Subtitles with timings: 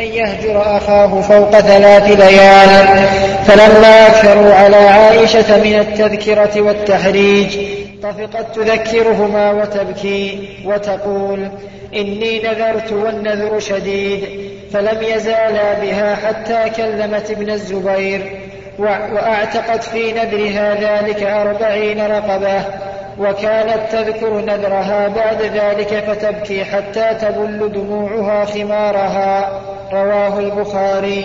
[0.00, 2.86] أن يهجر أخاه فوق ثلاث ليال.
[3.44, 7.58] فلما أكثروا على عائشة من التذكرة والتحريج
[8.02, 11.48] طفقت تذكرهما وتبكي وتقول
[11.94, 14.24] إني نذرت والنذر شديد
[14.72, 18.40] فلم يزالا بها حتى كلمت ابن الزبير
[18.78, 22.64] وأعتقت في نذرها ذلك أربعين رقبة
[23.18, 29.60] وكانت تذكر نذرها بعد ذلك فتبكي حتى تبل دموعها خمارها.
[29.92, 31.24] رواه البخاري.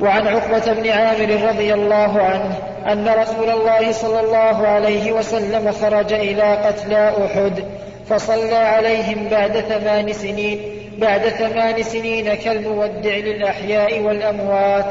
[0.00, 2.58] وعن عقبة بن عامر رضي الله عنه
[2.92, 7.64] أن رسول الله صلى الله عليه وسلم خرج إلى قتلى أحد
[8.08, 10.60] فصلى عليهم بعد ثمان سنين
[10.98, 14.86] بعد ثمان سنين كالمودع للأحياء والأموات.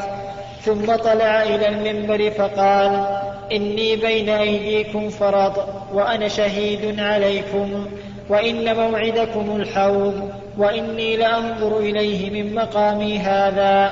[0.65, 3.05] ثم طلع إلى المنبر فقال
[3.51, 7.85] إني بين أيديكم فرط وأنا شهيد عليكم.
[8.31, 13.91] وإن موعدكم الحوض وإني لأنظر إليه من مقامي هذا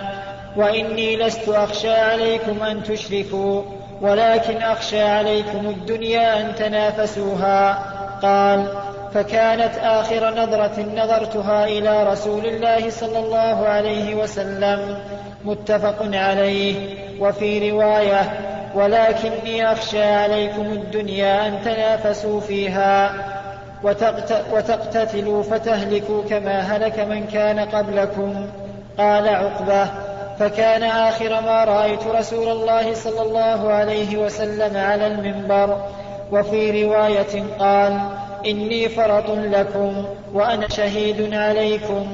[0.56, 3.62] وإني لست أخشى عليكم أن تشركوا
[4.02, 7.84] ولكن أخشى عليكم الدنيا أن تنافسوها.
[8.22, 8.68] قال
[9.14, 14.98] فكانت آخر نظرة نظرتها إلى رسول الله صلى الله عليه وسلم.
[15.46, 16.76] متفق عليه.
[17.20, 18.22] وفي رواية
[18.76, 23.14] ولكني أخشى عليكم الدنيا أن تنافسوا فيها.
[24.54, 28.46] وتقتتلوا فتهلكوا كما هلك من كان قبلكم.
[28.98, 29.88] قال عقبة
[30.40, 35.78] فكان آخر ما رأيت رسول الله صلى الله عليه وسلم على المنبر.
[36.32, 38.00] وفي رواية قال
[38.46, 42.08] إني فرط لكم وأنا شهيد عليكم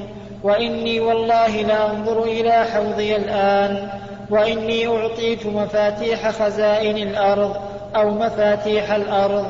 [0.44, 3.90] وإني والله لأنظر إلى حوضي الآن
[4.30, 7.56] وإني أعطيت مفاتيح خزائن الأرض
[7.96, 9.46] أو مفاتيح الأرض.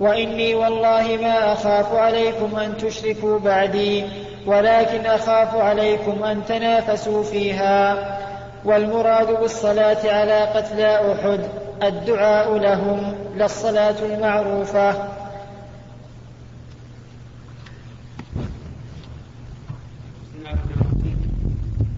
[0.00, 4.04] وإني والله ما أخاف عليكم أن تشركوا بعدي
[4.46, 8.16] ولكن أخاف عليكم أن تنافسوا فيها.
[8.64, 11.40] والمراد بالصلاة على قتلى أحد
[11.82, 15.08] الدعاء لهم لا الصلاة المعروفة.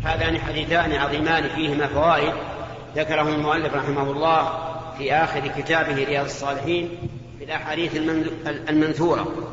[0.05, 2.33] هذان حديثان عظيمان فيهما فوائد.
[2.97, 4.49] ذكرهم المؤلف رحمه الله
[4.99, 7.18] في آخر كتابه رياض الصالحين.
[7.49, 7.97] الأحاديث
[8.47, 9.53] المنثورة.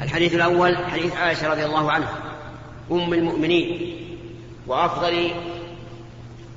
[0.00, 2.14] الحديث الأول حديث عائشة رضي الله عنها
[2.90, 3.96] أم المؤمنين
[4.66, 5.30] وأفضل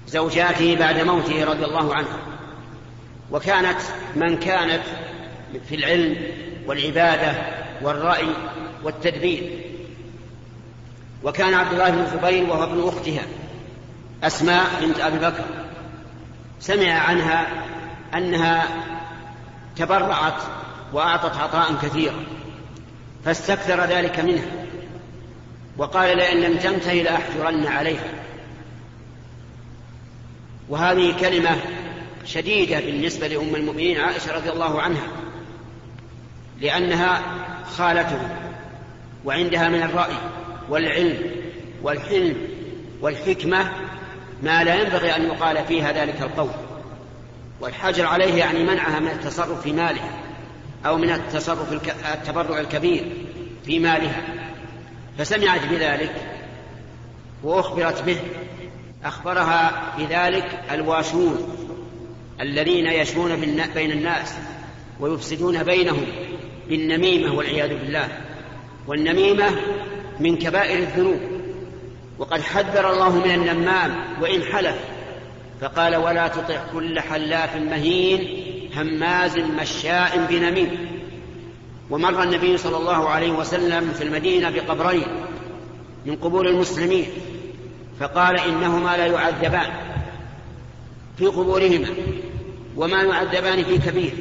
[0.08, 2.20] زوجاته بعد موته رضي الله عنها
[3.32, 3.78] وكانت
[4.16, 4.84] من كانت
[5.70, 6.16] في العلم
[6.68, 7.36] والعبادة
[7.82, 8.28] والرأي
[8.84, 9.60] والتدبير.
[11.24, 13.24] وكان عبد الله بن الزبير وهو ابن أختها
[14.24, 15.46] أسماء بنت أبي بكر.
[16.60, 17.48] سمع عنها
[18.14, 18.68] أنها
[19.76, 20.42] تبرعت
[20.94, 22.24] وأعطت عطاء كثيرا
[23.26, 24.66] فاستكثر ذلك منها
[25.78, 28.14] وقال لئن لم تنتهي لأحجرن عليها.
[30.70, 31.58] وهذه كلمة
[32.26, 35.08] شديدة بالنسبة لأم المؤمنين عائشة رضي الله عنها
[36.62, 37.22] لأنها
[37.78, 38.30] خالته
[39.26, 40.16] وعندها من الرأي
[40.70, 41.32] والعلم
[41.84, 42.36] والحلم
[43.02, 43.72] والحكمة
[44.44, 46.65] ما لا ينبغي أن يقال فيها ذلك القول.
[47.62, 50.10] والحجر عليه يعني منعها من التصرف في مالها
[50.86, 51.74] أو من التصرف
[52.14, 53.12] التبرع الكبير
[53.66, 54.22] في مالها.
[55.18, 56.16] فسمعت بذلك
[57.44, 58.18] وأخبرت به.
[59.06, 61.56] أخبرها بذلك الواشون
[62.42, 63.36] الذين يشون
[63.76, 64.36] بين الناس
[65.00, 66.06] ويفسدون بينهم
[66.70, 68.08] بالنميمة والعياذ بالله.
[68.88, 69.50] والنميمة
[70.20, 71.20] من كبائر الذنوب.
[72.20, 74.95] وقد حذر الله من النمام وإن حلف.
[75.62, 78.28] فقال ولا تطع كل حلاف مهين
[78.76, 80.96] هماز مشاء بنميم.
[81.90, 85.08] ومر النبي صلى الله عليه وسلم في المدينة بقبرين
[86.06, 87.08] من قبور المسلمين
[88.00, 89.72] فقال إنهما لا يعذبان
[91.18, 91.88] في قبورهما
[92.76, 94.14] وما يعذبان في كبير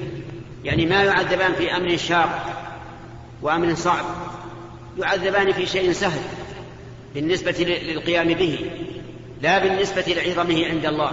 [0.64, 2.46] يعني ما يعذبان في أمر شاق
[3.42, 4.04] وأمر صعب
[4.98, 6.20] يعذبان في شيء سهل
[7.14, 8.70] بالنسبة للقيام به.
[9.42, 11.12] لا بالنسبة لعظمه عند الله.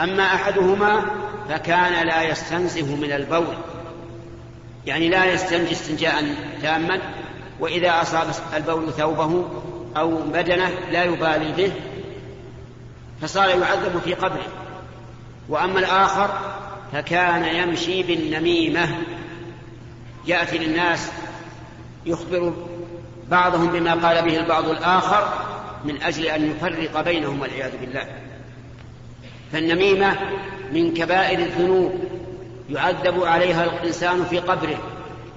[0.00, 1.04] أما أحدهما
[1.48, 3.56] فكان لا يستنزه من البول.
[4.86, 7.00] يعني لا يستنجي استنجاء تاما
[7.60, 8.26] وإذا أصاب
[8.56, 9.44] البول ثوبه
[9.96, 11.72] أو بدنه لا يبالي به
[13.22, 14.46] فصار يعذب في قبره.
[15.48, 16.30] وأما الآخر
[16.92, 18.88] فكان يمشي بالنميمة.
[20.26, 21.10] يأتي للناس
[22.06, 22.52] يخبر
[23.28, 25.51] بعضهم بما قال به البعض الآخر
[25.84, 28.06] من أجل أن يفرق بينهم والعياذ بالله.
[29.52, 30.16] فالنميمة
[30.72, 31.92] من كبائر الذنوب
[32.70, 34.78] يعذب عليها الإنسان في قبره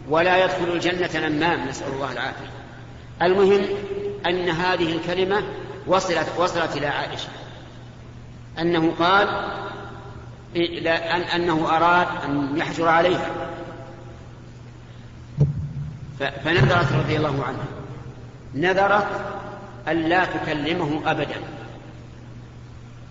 [0.10, 2.50] ولا يدخل الجنة نمام نسأل الله العافية.
[3.22, 3.62] المهم
[4.26, 5.44] أن هذه الكلمة
[5.88, 7.30] وصلت وصلت إلى عائشة.
[8.60, 9.28] أنه قال
[11.36, 13.30] أنه أراد أن يحجر عليها.
[16.44, 17.66] فنذرت رضي الله عنها.
[18.56, 19.08] نذرت
[19.88, 21.36] ألا تكلمه أبدا.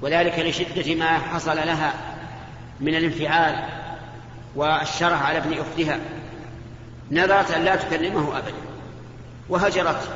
[0.03, 1.95] وذلك لشدة ما حصل لها
[2.81, 3.65] من الانفعال
[4.57, 5.99] والشره على ابن أختها.
[7.11, 8.55] نذرت أن لا تكلمه أبدا.
[9.49, 10.09] وهجرت.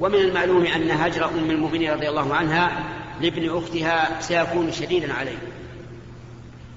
[0.00, 2.70] ومن المعلوم أن هجر أم المؤمنين رضي الله عنها
[3.20, 5.38] لابن أختها سيكون شديدا عليه.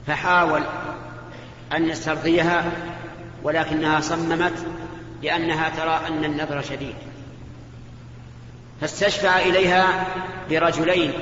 [0.08, 0.62] فحاول
[1.74, 2.72] أن يسترضيها
[3.44, 4.66] ولكنها صممت
[5.24, 6.96] لأنها ترى أن النذر شديد.
[8.82, 10.08] فاستشفع إليها
[10.50, 11.14] برجلين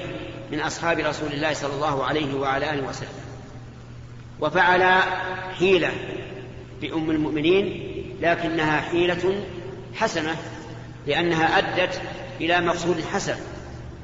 [0.52, 3.10] من أصحاب رسول الله صلى الله عليه وعلى آله وسلم.
[4.40, 5.02] وفعل
[5.60, 5.92] حيلة
[6.82, 7.86] بأم المؤمنين
[8.22, 9.44] لكنها حيلة
[9.96, 10.36] حسنة
[11.08, 12.02] لأنها أدت
[12.42, 13.36] إلى مقصود حسن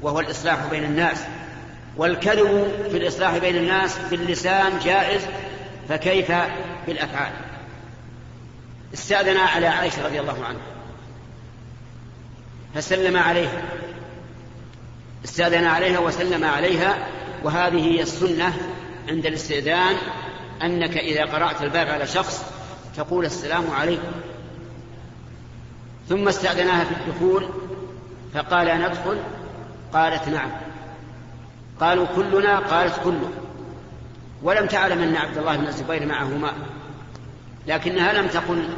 [0.02, 1.24] وهو الإصلاح بين الناس.
[1.96, 5.22] والكذب في الإصلاح بين الناس باللسان جائز
[5.88, 6.32] فكيف
[6.86, 7.32] بالأفعال؟
[8.94, 10.75] استأذن على عائشة رضي الله عنها.
[12.76, 13.62] فسلم عليها
[15.24, 17.08] استأذن عليها وسلم عليها
[17.44, 18.52] وهذه هي السنة
[19.08, 19.96] عند الاستئذان
[20.62, 22.44] أنك إذا قرأت الباب على شخص
[22.96, 24.12] تقول السلام عليكم.
[26.08, 27.48] ثم استأذناها في الدخول
[28.34, 29.18] فقال ندخل
[29.92, 30.50] قالت نعم.
[31.80, 33.30] قالوا كلنا؟ قالت كله.
[34.42, 36.52] ولم تعلم أن عبد الله بن الزبير معهما.
[37.66, 38.68] لكنها لم تقل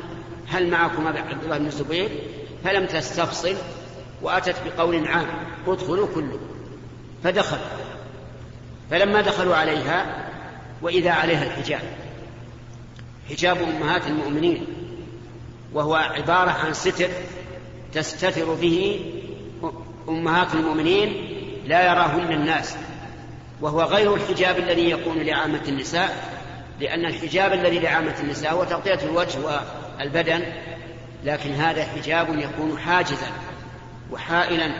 [0.48, 2.08] هل معكما عبد الله بن الزبير؟
[2.64, 3.54] فلم تستفصل.
[4.22, 5.26] وأتت بقول عام
[5.66, 6.38] ادخلوا كله
[7.24, 7.58] فدخل.
[8.90, 10.28] فلما دخلوا عليها
[10.82, 11.82] وإذا عليها الحجاب.
[13.30, 14.66] حجاب أمهات المؤمنين
[15.72, 17.08] وهو عبارة عن ستر
[17.92, 19.00] تستتر به
[20.08, 22.76] أمهات المؤمنين لا يراهن الناس.
[23.60, 26.38] وهو غير الحجاب الذي يكون لعامة النساء
[26.80, 29.38] لأن الحجاب الذي لعامة النساء هو تغطية الوجه
[29.98, 30.42] والبدن
[31.24, 33.26] لكن هذا حجاب يكون حاجزا.
[34.12, 34.70] وحائلا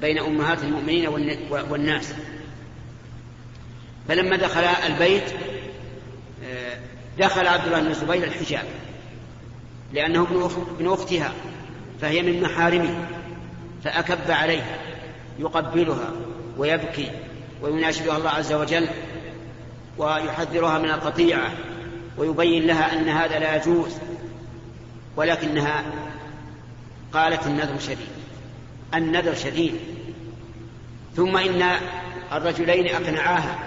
[0.00, 1.08] بين أمهات المؤمنين
[1.50, 2.14] والناس.
[4.08, 5.30] فلما دخل البيت
[6.44, 6.78] آه،
[7.18, 8.64] دخل عبد الله بن الزبير الحجاب
[9.92, 10.22] لأنه
[10.78, 11.32] ابن أختها
[12.00, 13.08] فهي من محارمه
[13.84, 14.78] فأكب عليها
[15.38, 16.12] يقبلها
[16.58, 17.10] ويبكي
[17.62, 18.88] ويناشدها الله عز وجل
[19.98, 21.52] ويحذرها من القطيعة
[22.18, 23.92] ويبين لها أن هذا لا يجوز
[25.16, 25.84] ولكنها
[27.12, 28.15] قالت النذر شديد.
[28.94, 29.74] النذر شديد.
[31.16, 31.62] ثم إن
[32.32, 33.58] الرجلين أقنعاها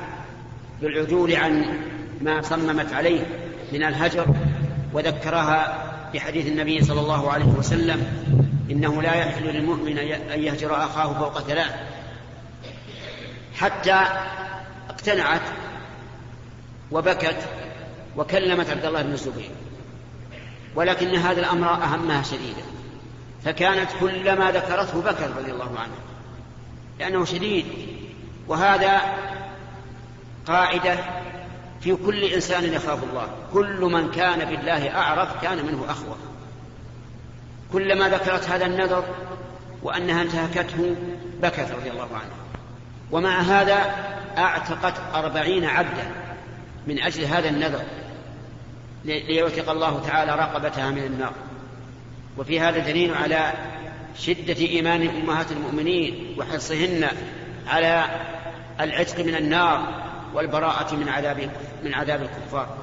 [0.81, 1.79] بالعدول عن
[2.21, 3.25] ما صممت عليه
[3.71, 4.35] من الهجر
[4.93, 8.07] وذكرها بحديث النبي صلى الله عليه وسلم
[8.71, 9.97] إنه لا يحل للمؤمن
[10.33, 11.71] أن يهجر أخاه فوق ثلاث.
[13.55, 14.05] حتى
[14.89, 15.41] اقتنعت
[16.91, 17.37] وبكت
[18.17, 19.49] وكلمت عبد الله بن الزبير
[20.75, 22.63] ولكن هذا الأمر أهمها شديدا.
[23.45, 25.93] فكانت كلما ذكرته بكت رضي الله عنه
[26.99, 27.65] لأنه شديد.
[28.47, 29.01] وهذا
[30.47, 30.97] قاعدة
[31.81, 33.27] في كل إنسان يخاف الله.
[33.53, 36.17] كل من كان بالله أعرف كان منه أخوف
[37.73, 39.03] كلما ذكرت هذا النذر
[39.83, 40.95] وأنها انتهكته
[41.41, 42.39] بكت رضي الله عنها
[43.11, 43.95] ومع هذا
[44.37, 46.11] أعتقت أربعين عبدا
[46.87, 47.83] من أجل هذا النذر
[49.05, 51.33] ليوثق الله تعالى رقبتها من النار.
[52.37, 53.53] وفي هذا دليل على
[54.17, 57.07] شدة إيمان أمهات المؤمنين وحرصهن
[57.67, 58.05] على
[58.79, 61.49] العتق من النار والبراءة من عذاب
[61.83, 62.77] من عذاب الكفار.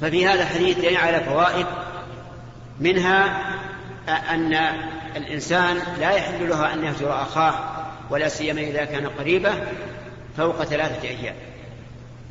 [0.00, 1.66] ففي هذا الحديث دليل على فوائد
[2.80, 3.42] منها
[4.08, 4.54] أن
[5.16, 7.54] الإنسان لا يحل له أن يهجر أخاه
[8.10, 9.52] ولا سيما إذا كان قريبه
[10.36, 11.34] فوق ثلاثة أيام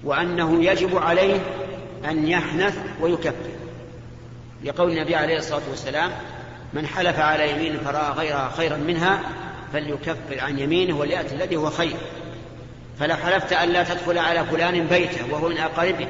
[0.04, 1.40] وأنه يجب عليه
[2.10, 3.67] أن يحنث ويكفر
[4.68, 6.12] لقول النبي عليه الصلاة والسلام
[6.74, 9.20] من حلف على يمين فرأى غيرها خيرا منها
[9.74, 11.96] فليكفر عن يمينه وليأتي الذي هو خير.
[13.00, 16.08] فلو حلفت أن لا تدخل على فلان بيته وهو من أقاربه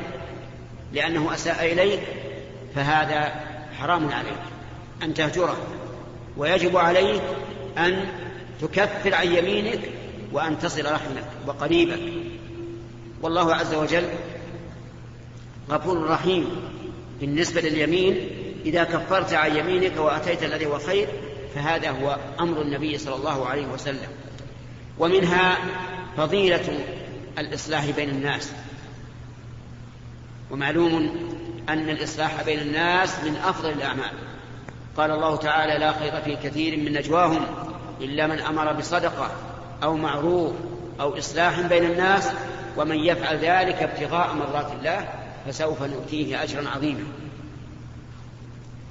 [0.93, 1.99] لأنه أساء إليك
[2.75, 3.31] فهذا
[3.79, 4.39] حرام عليك.
[5.03, 5.57] أن تهجره
[6.37, 7.21] ويجب عليك
[7.77, 8.05] أن
[8.61, 9.79] تكفر عن يمينك
[10.31, 11.99] وأن تصل رحمك وقريبك.
[13.21, 14.05] والله عز وجل
[15.69, 16.45] غفور رحيم
[17.21, 18.29] بالنسبة لليمين
[18.67, 21.07] إذا كفرت عن يمينك وأتيت الذي هو خير
[21.55, 24.09] فهذا هو أمر النبي صلى الله عليه وسلم.
[24.99, 25.57] ومنها
[26.17, 26.79] فضيلة
[27.37, 28.51] الإصلاح بين الناس.
[30.51, 31.15] ومعلوم
[31.69, 34.11] أن الإصلاح بين الناس من أفضل الأعمال.
[34.97, 37.45] قال الله تعالى لا خير في كثير من نجواهم
[38.01, 39.31] إلا من أمر بصدقة
[39.83, 40.53] أو معروف
[40.99, 42.29] أو إصلاح بين الناس
[42.77, 45.09] ومن يفعل ذلك ابتغاء مرضات الله
[45.47, 47.03] فسوف نؤتيه أجرا عظيما.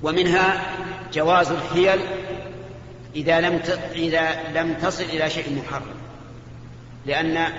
[0.02, 0.62] ومنها
[1.12, 2.00] جواز الحيل
[3.16, 3.60] إذا لم
[3.94, 5.96] إذا لم تصل إلى شيء محرم
[7.06, 7.52] لأن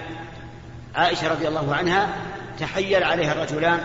[0.95, 2.15] عائشة رضي الله عنها
[2.59, 3.79] تحيل عليها الرجلان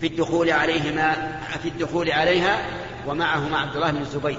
[0.00, 2.58] في الدخول عليهما في الدخول عليها
[3.06, 4.38] ومعهما عبد الله بن الزبير.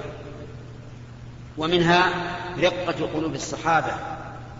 [1.58, 2.08] ومنها
[2.58, 3.92] رقة قلوب الصحابة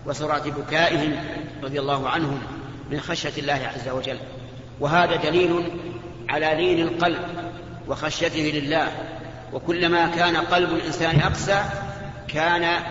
[0.05, 1.15] وسرعة بكائهم
[1.63, 2.39] رضي الله عنهم
[2.91, 4.19] من خشية الله عز وجل.
[4.79, 5.71] وهذا دليل
[6.29, 7.46] على لين القلب.
[7.87, 8.87] وخشيته لله.
[9.53, 11.63] وكلما كان قلب الإنسان أقسى
[12.27, 12.83] كان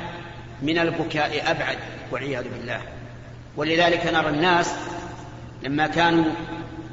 [0.63, 1.79] من البكاء أبعد
[2.13, 2.81] والعياذ بالله.
[3.57, 4.75] ولذلك نرى الناس
[5.63, 6.25] لما كانوا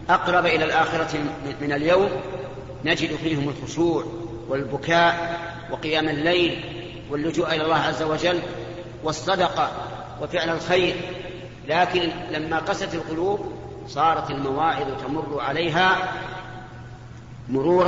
[0.10, 1.18] أقرب إلى الآخرة
[1.62, 2.10] من اليوم
[2.86, 4.06] نجد فيهم الخشوع
[4.50, 5.40] والبكاء
[5.72, 6.64] وقيام الليل
[7.10, 8.40] واللجوء إلى الله عز وجل
[9.04, 9.72] والصدقة
[10.22, 10.96] وفعل الخير.
[11.68, 13.54] لكن لما قست القلوب
[13.88, 16.14] صارت المواعظ تمر عليها
[17.50, 17.86] مرور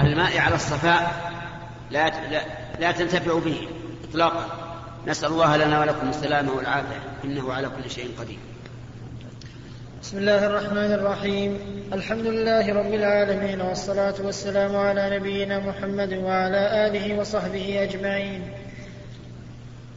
[0.00, 1.14] الماء على الصفاء
[1.90, 2.12] لا,
[2.80, 3.68] لا, تنتفع به
[4.10, 4.46] إطلاقا.
[5.06, 7.00] نسأل الله لنا ولكم السلامة والعافية.
[7.24, 8.38] إنه على كل شيء قدير.
[10.02, 11.58] بسم الله الرحمن الرحيم.
[11.92, 18.42] الحمد لله رب العالمين والصلاة والسلام على نبينا محمد وعلى آله وصحبه أجمعين.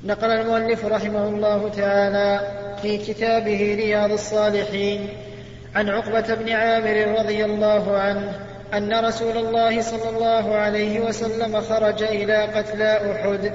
[0.04, 2.52] نقل المؤلف رحمه الله تعالى
[2.82, 5.10] في كتابه رياض الصالحين
[5.76, 12.04] عن عقبة بن عامر رضي الله عنه أن رسول الله صلى الله عليه وسلم خرج
[12.04, 13.52] إلى قتلى أحد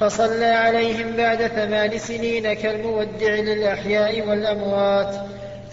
[0.00, 5.14] فصلى عليهم بعد ثمان سنين كالمودع للأحياء والأموات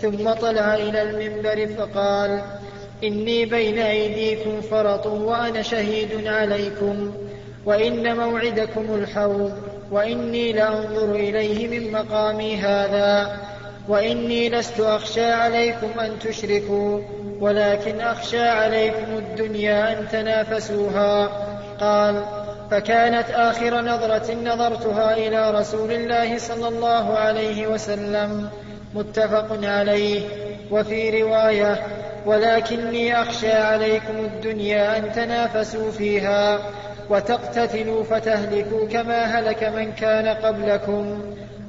[0.01, 2.41] ثم طلع إلى المنبر فقال
[3.03, 7.11] إني بين أيديكم فرط وأنا شهيد عليكم
[7.65, 9.51] وإن موعدكم الحوض
[9.91, 13.37] وإني لأنظر إليه من مقامي هذا
[13.87, 16.99] وإني لست أخشى عليكم أن تشركوا.
[17.41, 21.29] ولكن أخشى عليكم الدنيا أن تنافسوها.
[21.79, 22.23] قال
[22.71, 28.49] فكانت آخر نظرة نظرتها إلى رسول الله صلى الله عليه وسلم.
[28.93, 30.21] متفق عليه.
[30.71, 31.81] وفي رواية
[32.25, 36.59] ولكني أخشى عليكم الدنيا أن تنافسوا فيها
[37.09, 41.21] وتقتتلوا فتهلكوا كما هلك من كان قبلكم.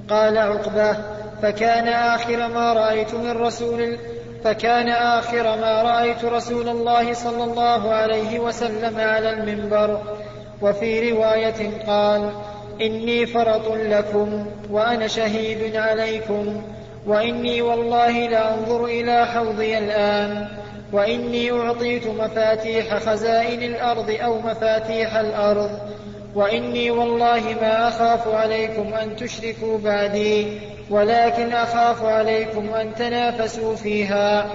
[0.09, 0.97] قال عقبة
[1.43, 3.97] فكان آخر ما رأيت من رسول
[4.45, 10.01] فكان آخر ما رأيت رسول الله صلى الله عليه وسلم على المنبر.
[10.63, 12.33] وفي رواية قال
[12.81, 16.63] إني فرط لكم وأنا شهيد عليكم
[17.07, 20.49] وإني والله لأنظر إلى حوضي الآن
[20.93, 25.71] وإني أعطيت مفاتيح خزائن الأرض أو مفاتيح الأرض
[26.35, 30.59] وإني والله ما أخاف عليكم أن تشركوا بعدي.
[30.91, 34.51] ولكن أخاف عليكم أن تنافسوا فيها.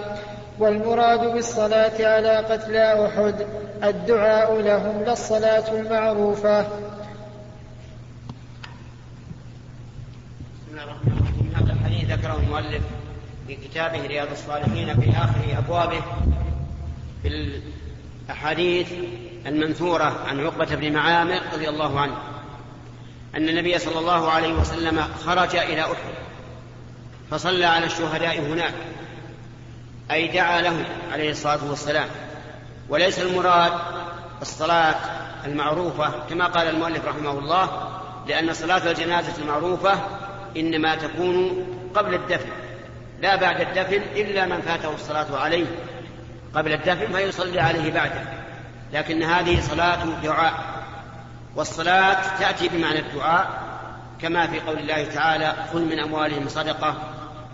[0.59, 3.47] والمراد بالصلاة على قتلى أحد
[3.83, 6.61] الدعاء لهم لا الصلاة المعروفة.
[6.61, 6.71] بسم
[10.71, 11.53] الله الرحمن الرحيم.
[11.55, 12.81] هذا الحديث ذكره المؤلف
[13.47, 16.01] في كتابه رياض الصالحين في آخر أبوابه
[17.23, 17.59] في
[18.27, 18.93] الأحاديث
[19.45, 22.15] المنثورة عن عقبة بن معامر رضي الله عنه.
[23.37, 26.13] أن النبي صلى الله عليه وسلم خرج إلى أحد
[27.31, 28.73] فصلى على الشهداء هناك
[30.11, 32.07] أي دعا لهم عليه الصلاة والسلام.
[32.89, 33.71] وليس المراد
[34.41, 34.95] الصلاة
[35.45, 37.89] المعروفة كما قال المؤلف رحمه الله
[38.27, 39.99] لأن صلاة الجنازة المعروفة
[40.57, 41.65] إنما تكون
[41.95, 42.49] قبل الدفن
[43.21, 45.65] لا بعد الدفن إلا من فاته الصلاة عليه.
[46.55, 48.21] قبل الدفن فيصلي عليه بعده
[48.93, 50.76] لكن هذه صلاة دعاء.
[51.55, 53.67] والصلاة تأتي بمعنى الدعاء
[54.21, 56.95] كما في قول الله تعالى خذ من أموالهم صدقة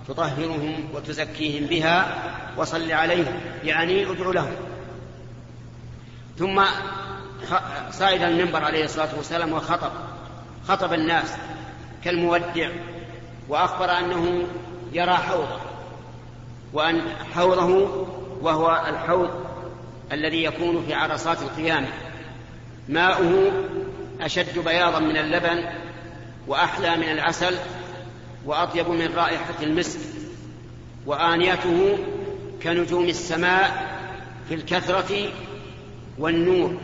[0.07, 2.15] تطهرهم وتزكيهم بها
[2.57, 3.39] وصل عليهم.
[3.63, 4.55] يعني ادعو لهم.
[6.37, 6.63] ثم
[7.91, 9.91] صعد المنبر عليه الصلاة والسلام وخطب
[10.67, 11.33] خطب الناس
[12.03, 12.69] كالمودع
[13.49, 14.47] وأخبر أنه
[14.93, 15.59] يرى حوضه
[16.73, 17.01] وأن
[17.35, 18.05] حوضه
[18.41, 19.29] وهو الحوض
[20.11, 21.87] الذي يكون في عرصات القيامة.
[22.89, 23.51] ماؤه
[24.23, 25.63] أشد بياضا من اللبن
[26.47, 27.55] وأحلى من العسل
[28.45, 29.99] وأطيب من رائحة المسك
[31.05, 31.97] وآنيته
[32.63, 33.93] كنجوم السماء
[34.49, 35.31] في الكثرة
[36.19, 36.77] والنور.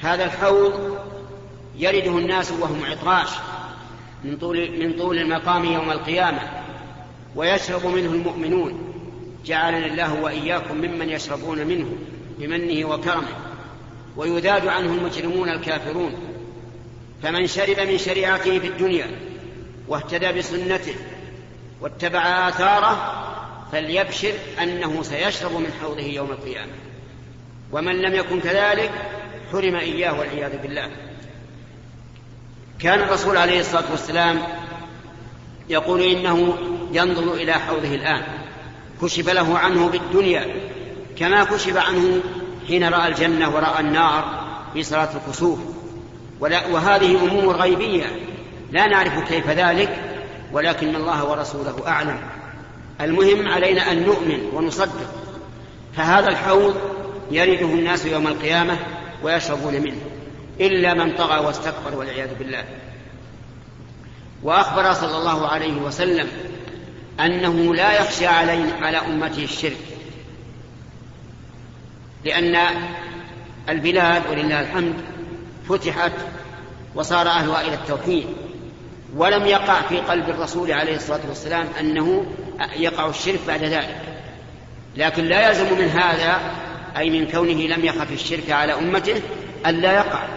[0.00, 0.98] هذا الحوض
[1.78, 3.30] يرده الناس وهم عطراش
[4.24, 6.40] من طول من طول المقام يوم القيامة
[7.36, 8.94] ويشرب منه المؤمنون.
[9.44, 11.86] جعلنا الله وإياكم ممن يشربون منه
[12.38, 13.51] بمنه وكرمه.
[14.16, 16.14] ويذاد عنه المجرمون الكافرون.
[17.22, 19.10] فمن شرب من شريعته في الدنيا
[19.88, 20.94] واهتدى بسنته
[21.80, 23.18] واتبع آثاره
[23.72, 26.72] فليبشر أنه سيشرب من حوضه يوم القيامة.
[27.72, 28.90] ومن لم يكن كذلك
[29.52, 30.90] حرم إياه والعياذ بالله.
[32.78, 34.42] كان الرسول عليه الصلاة والسلام
[35.68, 36.58] يقول إنه
[36.92, 38.22] ينظر إلى حوضه الآن.
[39.02, 40.46] كشف له عنه بالدنيا
[41.18, 42.20] كما كشف عنه
[42.66, 44.24] حين رأى الجنة ورأى النار
[44.72, 45.58] في صلاة الكسوف.
[46.40, 48.04] وهذه أمور غيبية.
[48.72, 50.00] لا نعرف كيف ذلك
[50.52, 52.20] ولكن الله ورسوله أعلم.
[53.00, 55.12] المهم علينا أن نؤمن ونصدق.
[55.96, 56.76] فهذا الحوض
[57.30, 58.76] يرده الناس يوم القيامة
[59.22, 60.00] ويشربون منه
[60.60, 62.64] إلا من طغى واستكبر والعياذ بالله.
[64.42, 66.28] وأخبر صلى الله عليه وسلم
[67.20, 69.91] أنه لا يخشى علي على أمته الشرك.
[72.24, 72.56] لأن
[73.68, 74.94] البلاد ولله الحمد
[75.68, 76.12] فتحت
[76.94, 78.26] وصار أهلها إلى التوحيد
[79.16, 82.26] ولم يقع في قلب الرسول عليه الصلاة والسلام أنه
[82.76, 84.00] يقع الشرك بعد ذلك.
[84.96, 86.40] لكن لا يلزم من هذا
[86.96, 89.22] أي من كونه لم يخف الشرك على أمته
[89.66, 90.28] ألا يقع.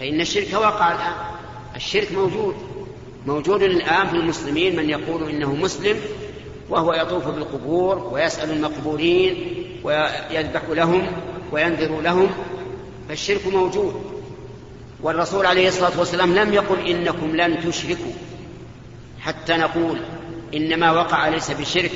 [0.00, 1.14] فإن الشرك وقع الآن.
[1.76, 2.56] الشرك موجود.
[3.26, 6.00] موجود الآن في المسلمين من يقول إنه مسلم
[6.68, 11.06] وهو يطوف بالقبور ويسأل المقبورين ويذبح لهم
[11.52, 12.30] وينذر لهم
[13.08, 14.16] فالشرك موجود.
[15.02, 18.12] والرسول عليه الصلاة والسلام لم يقل إنكم لن تشركوا
[19.20, 20.00] حتى نقول
[20.54, 21.92] إنما وقع ليس بشرك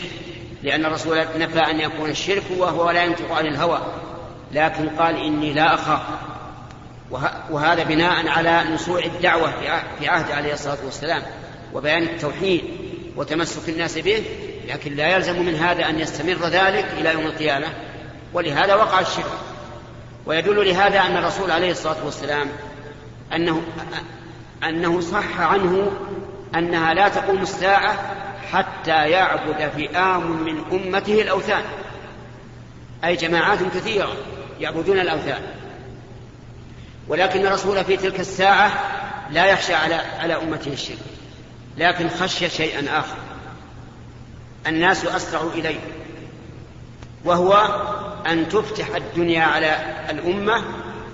[0.62, 3.80] لأن الرسول نفى أن يكون الشرك وهو لا ينطق عن الهوى.
[4.52, 6.00] لكن قال إني لا أخاف.
[7.50, 9.52] وهذا بناء على نسوع الدعوة
[9.98, 11.22] في عهد عليه الصلاة والسلام
[11.74, 12.64] وبيان التوحيد
[13.16, 14.24] وتمسك الناس به
[14.70, 17.66] لكن لا يلزم من هذا أن يستمر ذلك إلى يوم القيامة
[18.32, 19.32] ولهذا وقع الشرك.
[20.26, 22.48] ويدل لهذا أن الرسول عليه الصلاة والسلام
[23.34, 23.62] أنه
[24.64, 25.92] أنه صح عنه
[26.54, 28.14] أنها لا تقوم الساعة
[28.52, 31.62] حتى يعبد فئام من أمته الأوثان.
[33.04, 34.16] أي جماعات كثيرة
[34.60, 35.42] يعبدون الأوثان.
[37.08, 38.72] ولكن الرسول في تلك الساعة
[39.30, 40.98] لا يخشى على على أمته الشرك
[41.78, 43.29] لكن خشي شيئا آخر.
[44.66, 45.80] الناس أسرعوا إليه
[47.24, 47.68] وهو
[48.26, 49.76] أن تفتح الدنيا على
[50.10, 50.62] الأمة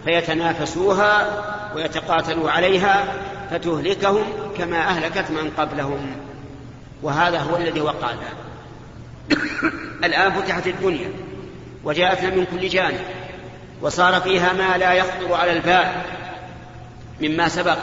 [0.04, 1.42] فيتنافسوها
[1.76, 3.04] ويتقاتلوا عليها
[3.50, 4.24] فتهلكهم
[4.58, 6.16] كما أهلكت من قبلهم.
[7.02, 8.36] وهذا هو الذي وقع الآن
[10.04, 11.10] الآن فتحت الدنيا
[11.84, 13.00] وجاءتنا من كل جانب
[13.82, 15.92] وصار فيها ما لا يخطر على البال
[17.20, 17.78] مما سبق.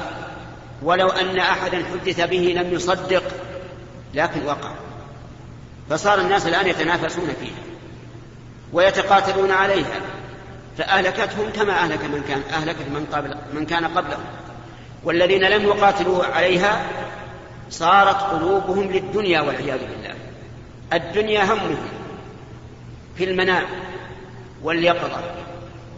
[0.83, 3.23] ولو أن أحدا حدث به لم يصدق
[4.13, 4.71] لكن وقع.
[5.89, 7.63] فصار الناس الآن يتنافسون فيها
[8.73, 10.01] ويتقاتلون عليها
[10.77, 14.23] فأهلكتهم كما أهلك من كان أهلكت من قبل من كان قبلهم.
[15.03, 16.85] والذين لم يقاتلوا عليها
[17.69, 20.15] صارت قلوبهم للدنيا والعياذ بالله.
[20.93, 21.77] الدنيا همهم
[23.17, 23.65] في المنام
[24.63, 25.21] واليقظة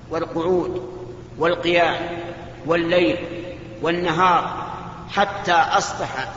[0.10, 0.90] والقعود
[1.38, 1.96] والقيام
[2.66, 3.18] والليل
[3.82, 4.66] والنهار
[5.10, 6.28] حتى أصبح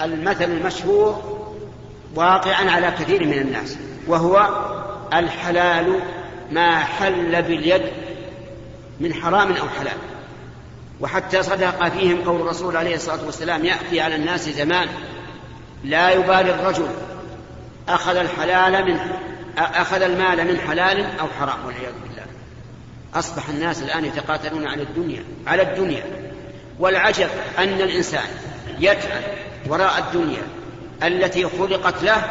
[0.00, 1.41] المثل المشهور
[2.14, 4.48] واقعا على كثير من الناس وهو
[5.12, 6.00] الحلال
[6.50, 7.82] ما حل باليد
[9.00, 9.98] من حرام أو حلال.
[11.00, 14.88] وحتى صدق فيهم قول الرسول عليه الصلاة والسلام يأتي على الناس زمان
[15.84, 16.88] لا يبالي الرجل
[17.88, 18.98] أخذ الحلال من
[19.58, 22.26] أخذ المال من حلال أو حرام والعياذ بالله.
[23.14, 26.04] أصبح الناس الآن يتقاتلون على الدنيا على الدنيا.
[26.78, 28.24] والعجب أن الإنسان
[28.78, 29.22] يتعب
[29.68, 30.42] وراء الدنيا
[31.06, 32.30] التي خلقت له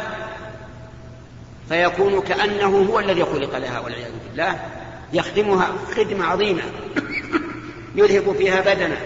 [1.68, 4.60] فيكون كأنه هو الذي خلق لها والعياذ بالله.
[5.12, 6.62] يخدمها خدمة عظيمة.
[7.94, 8.96] يذهب فيها بدنه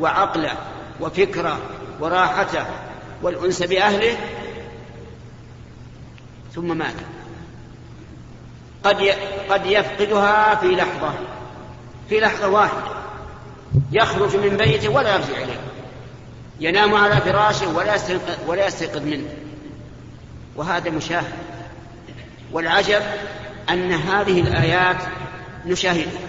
[0.00, 0.52] وعقله
[1.00, 1.58] وفكره
[2.00, 2.64] وراحته
[3.22, 4.16] والأنس بأهله.
[6.54, 6.94] ثم مات.
[8.84, 9.14] قد
[9.50, 11.14] قد يفقدها في لحظة
[12.08, 13.00] في لحظة واحدة.
[13.92, 15.60] يخرج من بيته ولا يرجع إليه.
[16.60, 19.28] ينام على فراشه ولا يستيقظ ولا يستيقظ منه.
[20.56, 21.32] وهذا مشاهد.
[22.52, 23.02] والعجب
[23.70, 24.96] أن هذه الآيات
[25.66, 26.20] نشاهدها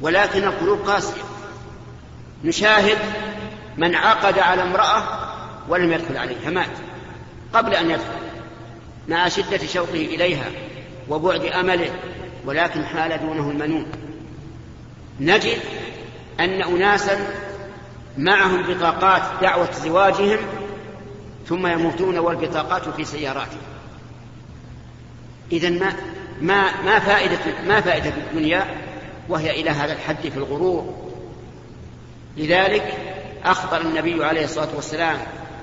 [0.00, 1.22] ولكن القلوب قاسية.
[2.44, 2.98] نشاهد
[3.76, 5.04] من عقد على امرأة
[5.68, 6.70] ولم يدخل عليها مات
[7.54, 8.22] قبل أن يدخل.
[9.08, 10.46] مع شدة شوقه إليها
[11.08, 11.90] وبعد أمله
[12.44, 13.86] ولكن حال دونه المنون.
[15.20, 15.58] نجد
[16.40, 17.26] أن أناسا
[18.18, 20.38] معهم بطاقات دعوة زواجهم
[21.46, 23.60] ثم يموتون والبطاقات في سياراتهم.
[25.52, 25.92] إذا ما
[26.40, 28.66] ما ما فائدة ما فائدة الدنيا
[29.28, 30.94] وهي إلى هذا الحد في الغرور.
[32.36, 32.98] لذلك
[33.44, 35.18] أخبر النبي عليه الصلاة والسلام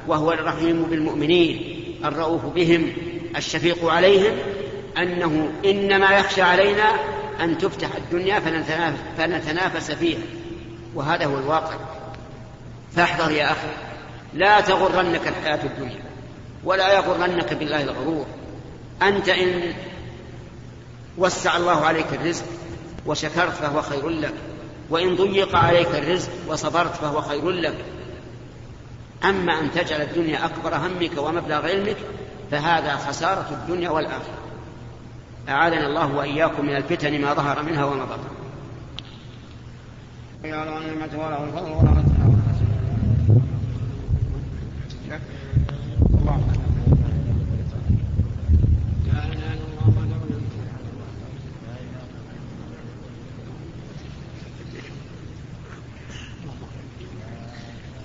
[0.07, 2.93] وهو الرحيم بالمؤمنين الرؤوف بهم
[3.35, 4.33] الشفيق عليهم
[4.97, 6.89] أنه إنما يخشى علينا
[7.41, 8.39] أن تفتح الدنيا
[9.17, 10.19] فنتنافس, فيها.
[10.95, 11.75] وهذا هو الواقع.
[12.95, 13.67] فاحذر يا أخي
[14.33, 16.03] لا تغرنك الحياة الدنيا
[16.63, 18.25] ولا يغرنك بالله الغرور.
[19.01, 19.73] أنت إن
[21.17, 22.45] وسع الله عليك الرزق
[23.05, 24.33] وشكرت فهو خير لك
[24.89, 27.85] وإن ضيق عليك الرزق وصبرت فهو خير لك.
[29.23, 31.97] أما أن تجعل الدنيا أكبر همك ومبلغ علمك
[32.51, 34.37] فهذا خسارة الدنيا والآخرة.
[35.49, 38.29] أعاذنا الله وإياكم من الفتن ما ظهر منها وما بطن.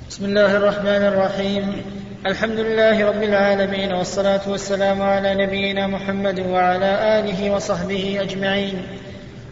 [0.09, 1.83] بسم الله الرحمن الرحيم.
[2.27, 8.83] الحمد لله رب العالمين والصلاة والسلام على نبينا محمد وعلى آله وصحبه أجمعين.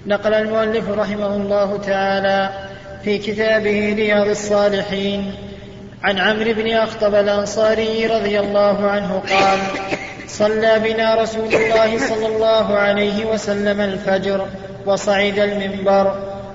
[0.06, 2.50] نقل المؤلف رحمه الله تعالى
[3.04, 5.51] في كتابه رياض الصالحين.
[6.04, 9.58] عن عمرو بن أخطب الأنصاري رضي الله عنه قال
[10.26, 14.46] صلى بنا رسول الله صلى الله عليه وسلم الفجر
[14.86, 16.14] وصعد المنبر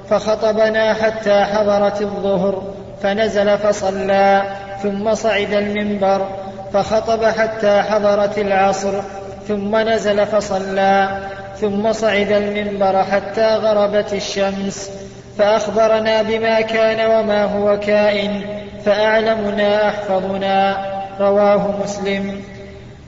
[0.10, 2.64] فخطبنا حتى حضرت الظهر
[3.04, 4.44] فنزل فصلى
[4.84, 6.28] ثم صعد المنبر
[6.74, 9.02] فخطب حتى حضرت العصر
[9.48, 11.22] ثم نزل فصلى
[11.62, 14.92] ثم صعد المنبر حتى غربت الشمس
[15.38, 18.57] فأخبرنا بما كان وما هو كائن
[18.88, 20.78] فاعلمنا أحفظنا
[21.20, 22.42] رواه مسلم.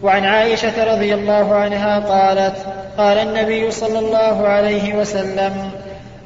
[0.04, 2.56] وعن عائشة رضي الله عنها قالت
[2.98, 5.72] قال النبي صلى الله عليه وسلم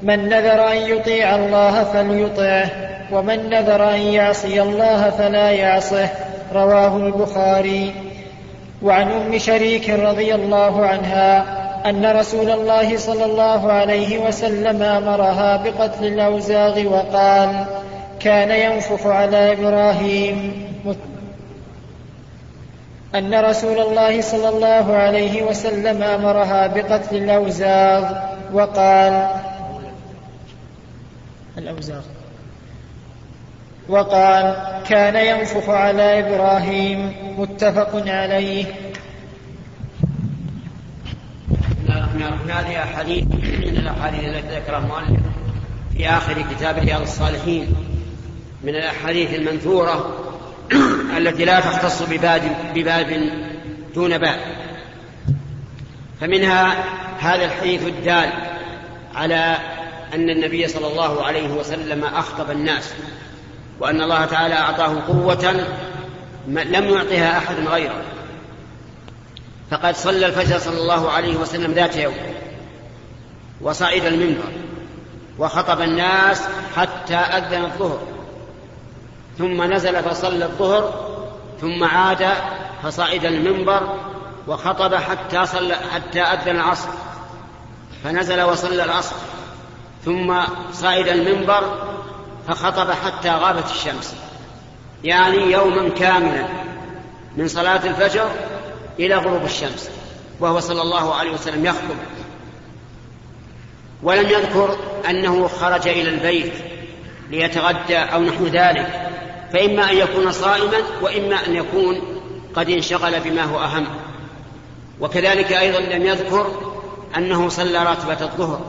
[0.02, 2.66] من نذر أن يطيع الله فليطعه
[3.12, 6.10] ومن نذر أن يعصي الله فلا يعصه.
[6.54, 7.94] رواه البخاري.
[8.84, 11.46] وعن أم شريك رضي الله عنها
[11.86, 17.66] أن رسول الله صلى الله عليه وسلم أمرها بقتل الأوزاغ وقال
[18.19, 20.63] كان ينفخ على إبراهيم.
[23.15, 28.13] أن رسول الله صلى الله عليه وسلم أمرها بقتل الأوزاغ
[28.54, 29.36] وقال
[31.58, 32.02] الأوزاغ.
[33.89, 34.56] وقال
[34.89, 37.13] كان ينفخ على إبراهيم.
[37.38, 38.65] متفق عليه.
[42.49, 45.21] هذه أحاديث من الأحاديث التي ذكرها المؤلف
[45.97, 47.92] في آخر كتاب رياض الصالحين.
[48.63, 50.19] من الأحاديث المنثورة
[51.17, 52.41] التي لا تختص بباب
[52.76, 53.30] بباب
[53.95, 54.39] دون باب.
[56.21, 56.84] فمنها
[57.19, 58.30] هذا الحديث الدال
[59.15, 59.58] على
[60.13, 62.93] أن النبي صلى الله عليه وسلم أخطب الناس
[63.80, 65.65] وأن الله تعالى أعطاه قوة
[66.47, 68.02] لم يعطها أحد غيره.
[69.71, 72.15] فقد صلى الفجر صلى الله عليه وسلم ذات يوم
[73.62, 74.52] وصعد المنبر
[75.39, 76.41] وخطب الناس
[76.76, 78.12] حتى أذن الظهر.
[79.38, 81.13] ثم نزل فصلى الظهر
[81.62, 82.34] ثم عاد
[82.84, 83.96] فصعد المنبر
[84.48, 86.89] وخطب حتى صلى حتى أذن العصر.
[88.04, 89.15] فنزل وصلى العصر
[90.06, 90.34] ثم
[90.74, 91.63] صعد المنبر
[92.48, 94.15] فخطب حتى غابت الشمس.
[95.04, 96.48] يعني يوما كاملا
[97.38, 98.30] من صلاة الفجر
[99.00, 99.89] إلى غروب الشمس
[100.39, 101.96] وهو صلى الله عليه وسلم يخطب.
[104.04, 104.78] ولم يذكر
[105.10, 106.54] أنه خرج إلى البيت.
[107.34, 109.10] ليتغدى أو نحو ذلك
[109.54, 112.02] فإما أن يكون صائما وإما أن يكون
[112.56, 113.86] قد انشغل بما هو أهم.
[115.00, 116.52] وكذلك أيضا لم يذكر
[117.17, 118.62] أنه صلى راتبة الظهر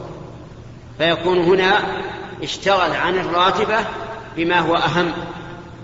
[0.99, 1.79] فيكون هنا
[2.43, 3.79] اشتغل عن الراتبة
[4.37, 5.13] بما هو أهم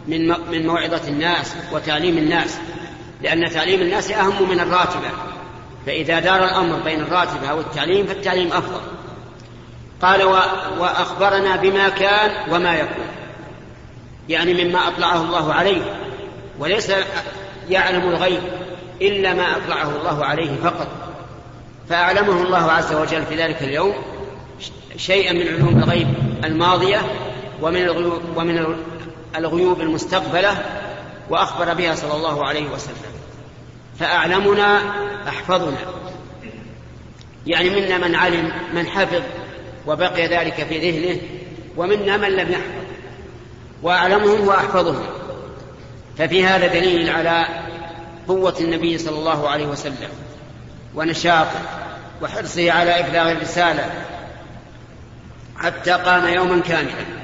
[0.09, 2.59] من من موعظة الناس وتعليم الناس
[3.23, 5.09] لأن تعليم الناس أهم من الراتبة.
[5.87, 8.81] فإذا دار الأمر بين الراتبة أو التعليم فالتعليم أفضل.
[10.03, 10.23] قال
[10.79, 13.05] وأخبرنا بما كان وما يكون.
[14.29, 15.83] يعني مما أطلعه الله عليه.
[16.59, 16.93] وليس
[17.69, 18.43] يعلم الغيب
[19.03, 20.89] إلا ما أطلعه الله عليه فقط.
[21.89, 23.95] فأعلمه الله عز وجل في ذلك اليوم
[24.97, 26.09] شيئا من علوم الغيب
[26.45, 27.01] الماضية
[27.63, 28.77] ومن الغيوب, ومن
[29.37, 30.65] الغيوب المستقبلة
[31.31, 32.95] وأخبر بها صلى الله عليه وسلم.
[33.99, 34.81] فأعلمنا
[35.29, 35.77] أحفظنا.
[37.47, 39.23] يعني منا من علم من حفظ
[39.87, 41.21] وبقي ذلك في ذهنه
[41.77, 42.85] ومنا من لم يحفظ
[43.83, 45.07] وأعلمهم وأحفظهم.
[46.19, 47.47] ففي هذا دليل على
[48.29, 50.09] قوة النبي صلى الله عليه وسلم
[50.95, 51.61] ونشاطه
[52.23, 53.91] وحرصه على إبلاغ الرسالة
[55.57, 57.21] حتى قام يوما كاملا.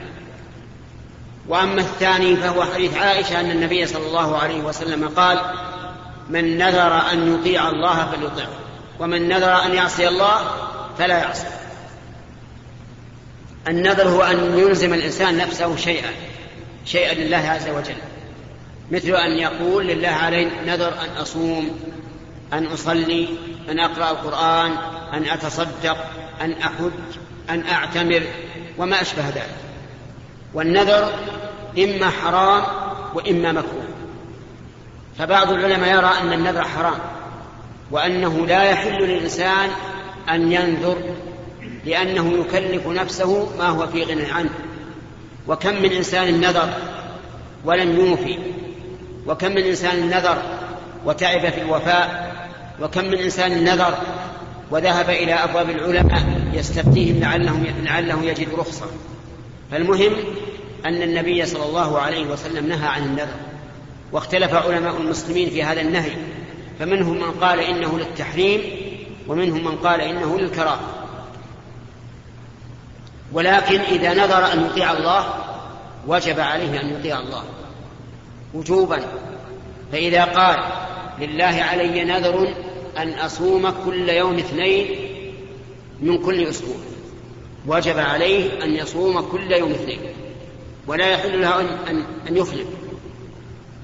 [1.48, 5.40] وأما الثاني فهو حديث عائشة أن النبي صلى الله عليه وسلم قال
[6.30, 8.48] من نذر أن يطيع الله فليطعه
[9.00, 10.38] ومن نذر أن يعصي الله
[10.98, 11.46] فلا يعصي
[13.68, 16.10] النذر هو أن يلزم الإنسان نفسه شيئا
[16.84, 17.96] شيئا لله عز وجل.
[18.90, 21.80] مثل أن يقول لله علي نذر أن أصوم
[22.52, 23.28] أن أصلي
[23.70, 24.72] أن أقرأ القرآن
[25.12, 25.96] أن أتصدق
[26.40, 26.92] أن أحج
[27.50, 28.22] أن أعتمر
[28.78, 29.54] وما أشبه ذلك.
[30.54, 31.14] والنذر
[31.78, 32.62] إما حرام
[33.14, 33.86] وإما مكروه.
[35.18, 36.98] فبعض العلماء يرى أن النذر حرام
[37.90, 39.70] وأنه لا يحل للإنسان
[40.30, 40.96] أن ينذر
[41.86, 44.50] لأنه يكلف نفسه ما هو في غنى عنه.
[45.48, 46.68] وكم من إنسان نذر
[47.64, 48.38] ولم يوفي.
[49.26, 50.42] وكم من إنسان نذر
[51.04, 52.36] وتعب في الوفاء.
[52.82, 53.98] وكم من إنسان نذر
[54.70, 56.22] وذهب إلى أبواب العلماء
[56.52, 58.86] يستفتيهم لعلهم لعله يجد رخصة.
[59.70, 60.12] فالمهم
[60.86, 63.36] أن النبي صلى الله عليه وسلم نهى عن النذر.
[64.12, 66.10] واختلف علماء المسلمين في هذا النهي.
[66.78, 68.60] فمنهم من قال إنه للتحريم
[69.28, 70.80] ومنهم من قال إنه للكراهة.
[73.32, 75.34] ولكن إذا نذر أن يطيع الله
[76.06, 77.42] وجب عليه أن يطيع الله.
[78.54, 79.00] وجوبا.
[79.92, 80.58] فإذا قال
[81.20, 82.54] لله علي نذر
[82.98, 84.86] أن أصوم كل يوم اثنين
[86.00, 86.76] من كل أسبوع.
[87.66, 90.00] وجب عليه أن يصوم كل يوم اثنين.
[90.86, 92.66] ولا يحل له ان ان يخلف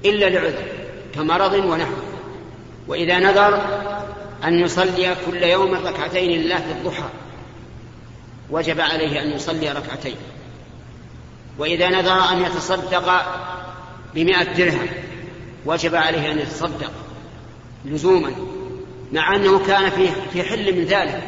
[0.05, 0.63] إلا لعذر
[1.15, 2.03] كمرض ونحوه.
[2.87, 3.61] وإذا نذر
[4.43, 7.09] أن يصلي كل يوم ركعتين لله في الضحى.
[8.53, 10.15] وجب عليه أن يصلي ركعتين.
[11.57, 13.25] وإذا نذر أن يتصدق
[14.15, 14.87] بمئة درهم
[15.65, 16.91] وجب عليه أن يتصدق
[17.85, 18.31] لزوما
[19.11, 21.23] مع أنه كان في في حل من ذلك.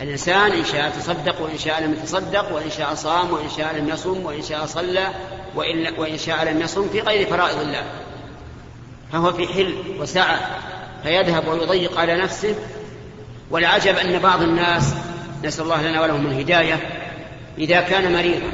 [0.00, 4.26] الإنسان إن شاء تصدق وإن شاء لم يتصدق وإن شاء صام وإن شاء لم يصم
[4.26, 5.08] وإن شاء صلى
[5.54, 7.82] وإن, وإن شاء لم يصم في غير فرائض الله.
[9.12, 10.60] فهو في حل وسعة
[11.02, 12.54] فيذهب ويضيق على نفسه.
[13.50, 14.94] والعجب أن بعض الناس
[15.44, 16.80] نسأل الله لنا ولهم الهداية
[17.58, 18.50] إذا كان مريضا.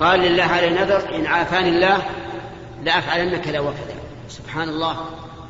[0.00, 2.02] قال لله على نذر إن عافاني الله
[2.84, 3.94] لأفعلن كذا وكذا
[4.28, 4.96] سبحان الله.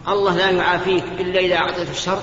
[0.08, 2.22] الله لا يعافيك إلا إذا أعطيت الشرط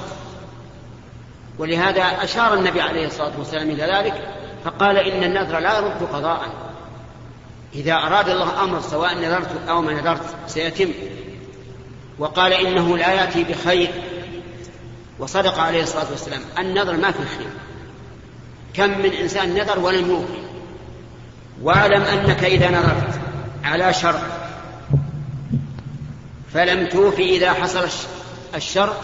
[1.60, 4.14] ولهذا أشار النبي عليه الصلاة والسلام إلى ذلك
[4.66, 6.42] فقال إن النذر لا يرد قضاء.
[7.76, 10.90] إذا أراد الله أمر سواء نذرت أو ما نذرت سيتم.
[12.20, 13.92] وقال إنه لا يأتي بخير
[15.20, 17.48] وصدق عليه الصلاة والسلام النذر ما في خير
[18.74, 20.46] كم من إنسان نذر ولم يوفي
[21.62, 23.20] واعلم أنك إذا نذرت
[23.64, 24.22] على شرط
[26.54, 27.88] فلم توفي إذا حصل
[28.56, 28.96] الشرط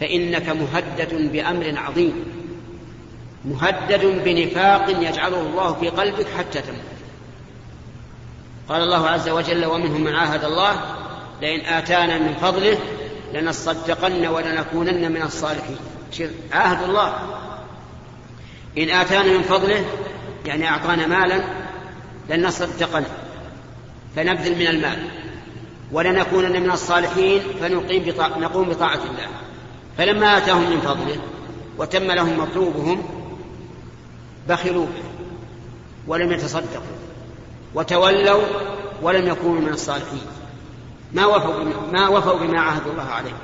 [0.00, 2.24] فإنك مهدد بأمر عظيم.
[3.44, 6.96] مهدد بنفاق يجعله الله في قلبك حتى تموت.
[8.68, 10.80] قال الله عز وجل ومنهم من عاهد الله
[11.42, 12.78] لئن آتانا من فضله
[13.34, 15.78] لنصدقن ولنكونن من الصالحين.
[16.52, 17.18] عاهد الله.
[18.78, 19.84] إن آتانا من فضله
[20.46, 21.44] يعني أعطانا مالا
[22.30, 23.04] لنصدقن
[24.16, 24.98] فنبذل من المال.
[25.92, 28.28] ولنكونن من الصالحين فنقيم بطاع...
[28.28, 29.28] نقوم بطاعة الله.
[29.98, 31.16] فلما آتاهم من فضله
[31.78, 33.02] وتم لهم مطلوبهم
[34.48, 35.02] بخلوا به
[36.06, 36.96] ولم يتصدقوا
[37.74, 38.42] وتولوا
[39.02, 40.26] ولم يكونوا من الصالحين.
[41.12, 43.36] ما وفوا بما, ما وفوا بما عاهدوا الله عليه.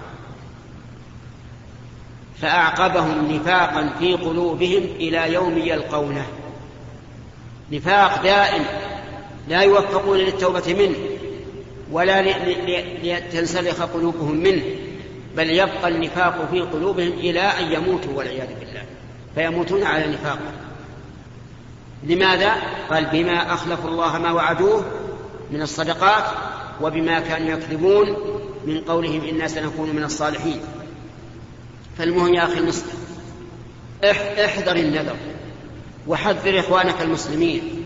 [2.40, 6.27] فأعقبهم نفاقا في قلوبهم إلى يوم يلقونه.
[7.72, 8.64] نفاق دائم
[9.48, 10.96] لا يوفقون للتوبة منه
[11.92, 12.22] ولا
[13.03, 14.62] لتنسلخ قلوبهم منه
[15.37, 18.83] بل يبقى النفاق في قلوبهم إلى أن يموتوا والعياذ بالله.
[19.35, 20.38] فيموتون على نفاق
[22.03, 22.53] لماذا؟
[22.90, 24.85] قال بما أخلفوا الله ما وعدوه
[25.51, 26.25] من الصدقات
[26.83, 28.16] وبما كانوا يكذبون
[28.66, 30.61] من قولهم إنا سنكون من الصالحين.
[31.99, 32.92] فالمهم يا أخي المسلم
[34.45, 35.16] احذر النذر
[36.07, 37.85] وحذر إخوانك المسلمين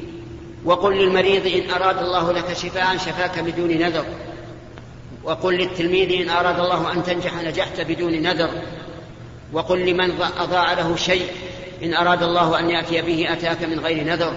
[0.64, 4.04] وقل للمريض إن أراد الله لك شفاء شفاك بدون نذر
[5.24, 8.50] وقل للتلميذ إن أراد الله أن تنجح نجحت بدون نذر
[9.52, 11.26] وقل لمن أضاع له شيء
[11.82, 14.34] إن أراد الله أن يأتي به أتاك من غير نذر.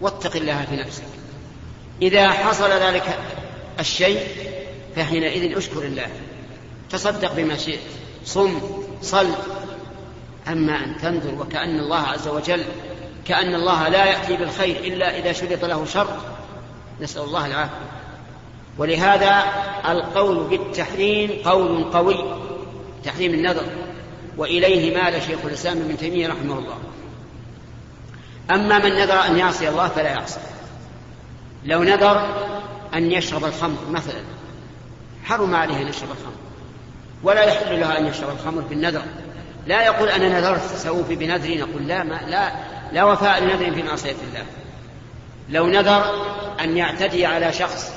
[0.00, 1.02] واتق الله في نفسك.
[2.02, 3.18] إذا حصل ذلك
[3.80, 4.26] الشيء
[4.96, 6.06] فحينئذ أشكر الله.
[6.90, 7.80] تصدق بما شئت.
[8.24, 8.58] صم
[9.02, 9.28] صل.
[10.48, 12.64] أما أن تنظر وكأن الله عز وجل
[13.26, 16.16] كأن الله لا يأتي بالخير إلا إذا شرط له شر.
[17.00, 17.74] نسأل الله العافية.
[18.78, 19.44] ولهذا
[19.88, 22.38] القول بالتحريم قول قوي
[23.04, 23.66] تحريم النذر
[24.36, 26.78] وإليه مال شيخ الإسلام ابن تيمية رحمه الله.
[28.50, 30.40] أما من نذر أن يعصي الله فلا يعصي.
[31.64, 32.28] لو نذر
[32.94, 34.20] أن يشرب الخمر مثلا.
[35.24, 36.34] حرم عليه أن يشرب الخمر.
[37.22, 39.02] ولا يحل له أن يشرب الخمر بالنذر.
[39.66, 42.52] لا يقول أنا نذرت سأوفي بنذري نقول لا ما لا
[42.92, 44.44] لا وفاء لنذر في معصية الله.
[45.48, 46.04] لو نذر
[46.60, 47.92] أن يعتدي على شخص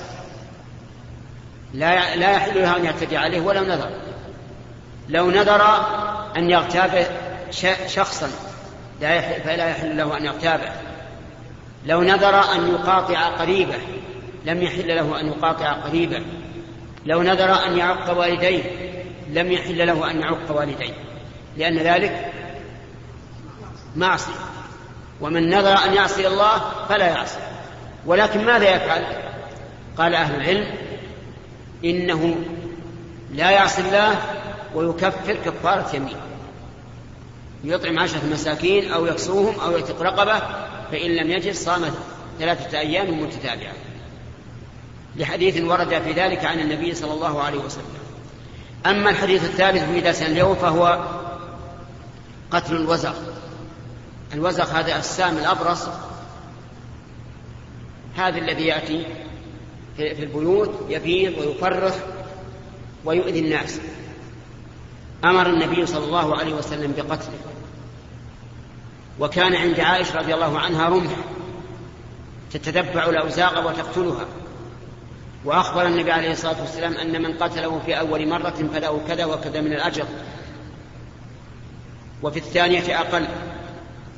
[1.74, 3.90] لا لا يحل له أن يعتدي عليه ولو نذر.
[5.10, 5.62] لو نذر
[6.36, 7.08] أن يغتاب
[7.88, 8.30] شخصا
[9.02, 10.70] لا فلا يحل له أن يغتابه.
[11.86, 13.80] لو نذر أن يقاطع قريبه
[14.46, 16.22] لم يحل له أن يقاطع قريبه
[17.06, 18.64] لو نذر أن يعق والديه
[19.30, 20.94] لم يحل له أن يعق والديه.
[21.58, 22.32] لأن ذلك
[23.96, 24.34] معصية.
[25.22, 27.40] ومن نذر أن يعصي الله فلا يعصي.
[28.06, 29.06] ولكن ماذا يفعل؟
[29.98, 30.68] قال أهل العلم
[31.86, 32.36] إنه
[33.34, 34.16] لا يعصي الله
[34.76, 36.18] ويكفر كفارة يمين.
[37.64, 40.40] يطعم عشرة مساكين أو يكسوهم أو يعتق رقبة
[40.92, 41.82] فإن لم يجد صام
[42.40, 43.74] ثلاثة أيام متتابعة.
[45.16, 47.84] لحديث ورد في ذلك عن النبي صلى الله عليه وسلم.
[48.86, 51.06] أما الحديث الثالث في درسنا اليوم فهو
[52.52, 53.14] قتل الوزغ.
[54.34, 55.88] الوزغ هذا السام الأبرص
[58.16, 59.06] هذا الذي يأتي
[59.98, 61.94] في البيوت يبيض ويفرخ
[63.06, 63.80] ويؤذي الناس.
[65.24, 67.40] أمر النبي صلى الله عليه وسلم بقتله.
[69.20, 71.12] وكان عند عائشة رضي الله عنها رمح
[72.52, 74.26] تتتبع الأوزاق وتقتلها.
[75.46, 79.74] وأخبر النبي عليه الصلاة والسلام أن من قتله في أول مرة فله كذا وكذا من
[79.74, 80.06] الأجر.
[82.24, 83.28] وفي الثانية أقل.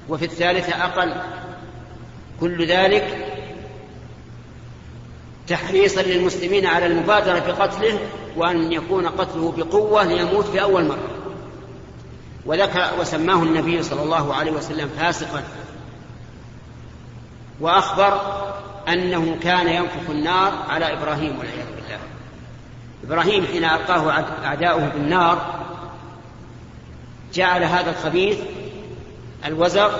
[0.09, 1.13] وفي الثالثة أقل.
[2.39, 3.31] كل ذلك
[5.47, 7.99] تحريصا للمسلمين على المبادرة بقتله
[8.37, 11.09] وأن يكون قتله بقوة ليموت في أول مرة.
[12.45, 15.43] وذكر وسماه النبي صلى الله عليه وسلم فاسقا.
[17.59, 18.21] وأخبر
[18.89, 21.99] أنه كان ينفخ النار على إبراهيم والعياذ بالله.
[23.03, 25.65] إبراهيم حين ألقاه أعداؤه بالنار
[27.33, 28.37] جعل هذا الخبيث
[29.45, 29.91] الوزر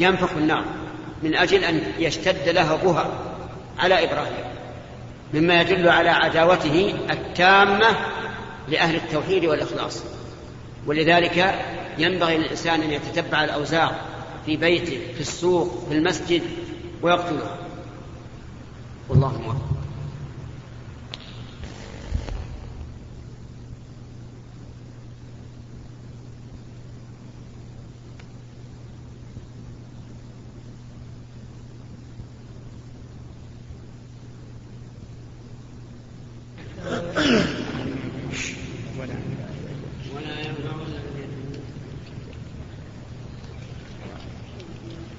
[0.00, 0.64] ينفخ النار
[1.22, 3.10] من أجل أن يشتد لهبها
[3.78, 4.44] على إبراهيم
[5.34, 7.86] مما يدل على عداوته التامة
[8.68, 10.02] لأهل التوحيد والإخلاص.
[10.86, 11.54] ولذلك
[11.98, 13.94] ينبغي للإنسان أن يتتبع الأوزار
[14.46, 16.42] في بيته في السوق في المسجد
[17.02, 17.56] ويقتلها
[19.10, 19.70] والله موفق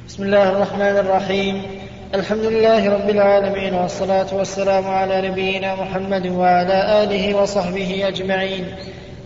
[0.08, 1.81] بسم الله الرحمن الرحيم.
[2.16, 8.76] الحمد لله رب العالمين والصلاة والسلام على نبينا محمد وعلى آله وصحبه أجمعين.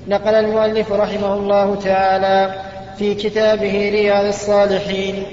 [0.08, 2.54] نقل المؤلف رحمه الله تعالى
[2.98, 5.24] في كتابه رياض الصالحين.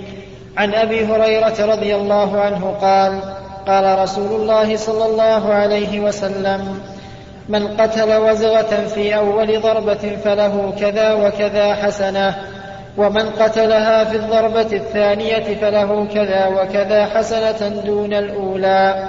[0.56, 3.20] عن أبي هريرة رضي الله عنه قال
[3.66, 6.80] قال رسول الله صلى الله عليه وسلم
[7.48, 12.34] من قتل وزغة في أول ضربة فله كذا وكذا حسنة
[12.96, 19.08] ومن قتلها في الضربة الثانية فله كذا وكذا حسنة دون الأولى.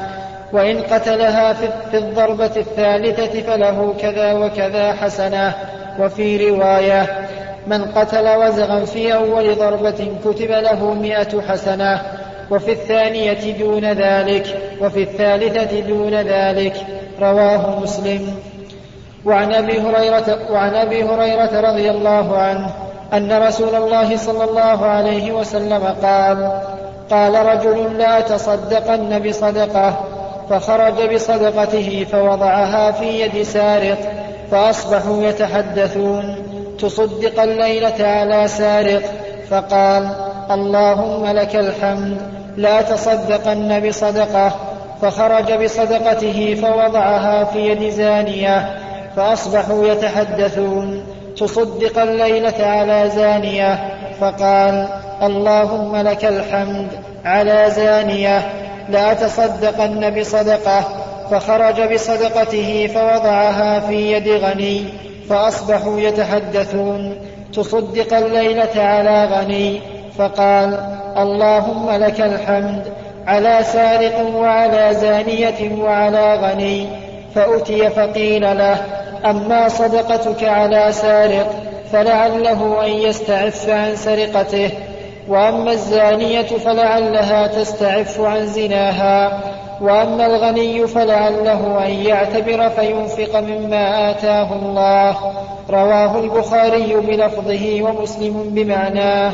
[0.53, 1.53] وإن قتلها
[1.91, 5.53] في الضربة الثالثة فله كذا وكذا حسنة.
[5.99, 7.27] وفي رواية
[7.67, 12.01] من قتل وزغا في أول ضربة كتب له مئة حسنة.
[12.51, 14.57] وفي الثانية دون ذلك.
[14.81, 16.75] وفي الثالثة دون ذلك.
[17.21, 18.35] رواه مسلم.
[19.25, 22.69] وعن أبي هريرة, وعن أبي هريرة رضي الله عنه
[23.13, 26.61] أن رسول الله صلى الله عليه وسلم قال
[27.11, 30.05] قال رجل لا تصدقن بصدقة
[30.49, 33.97] فخرج بصدقته فوضعها في يد سارق
[34.51, 36.35] فأصبحوا يتحدثون
[36.79, 39.01] تصدق الليلة على سارق
[39.49, 40.09] فقال
[40.51, 42.17] اللهم لك الحمد
[42.57, 44.51] لا تصدقن بصدقة
[45.01, 48.77] فخرج بصدقته فوضعها في يد زانية
[49.15, 51.03] فأصبحوا يتحدثون.
[51.37, 53.89] تصدق الليلة على زانية
[54.21, 54.87] فقال
[55.23, 56.87] اللهم لك الحمد
[57.25, 58.41] على زانية.
[58.89, 60.83] لا تصدقن بصدقة
[61.31, 64.83] فخرج بصدقته فوضعها في يد غني
[65.29, 67.15] فأصبحوا يتحدثون
[67.53, 69.81] تصدق الليلة على غني؟
[70.17, 70.79] فقال
[71.17, 72.83] اللهم لك الحمد
[73.27, 76.87] على سارق وعلى زانية وعلى غني
[77.35, 81.55] فأتي فقيل له أما صدقتك على سارق
[81.91, 84.71] فلعله أن يستعف عن سرقته
[85.27, 89.39] وأما الزانية فلعلها تستعف عن زناها
[89.81, 95.17] وأما الغني فلعله أن يعتبر فينفق مما آتاه الله.
[95.69, 99.31] رواه البخاري بلفظه ومسلم بمعناه.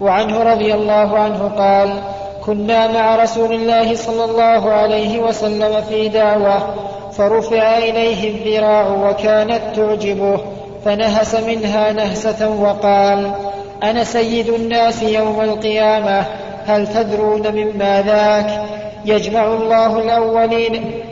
[0.00, 2.00] وعنه رضي الله عنه قال
[2.46, 6.74] كنا مع رسول الله صلى الله عليه وسلم في دعوة
[7.12, 10.40] فرفع إليه الذراع وكانت تعجبه
[10.84, 13.34] فنهس منها نهسة وقال
[13.82, 16.26] أنا سيد الناس يوم القيامة
[16.66, 18.62] هل تدرون مما ذاك؟
[19.04, 21.02] يجمع الله الأولين.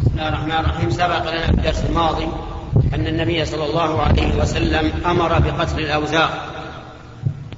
[0.00, 0.90] بسم الله الرحمن الرحيم.
[0.90, 2.28] سبق لنا في الدرس الماضي
[2.94, 6.28] أن النبي صلى الله عليه وسلم أمر بقتل الأوزاع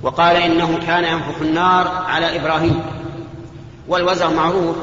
[0.03, 2.83] وقال إنه كان ينفخ النار على إبراهيم.
[3.89, 4.77] والوزع معروف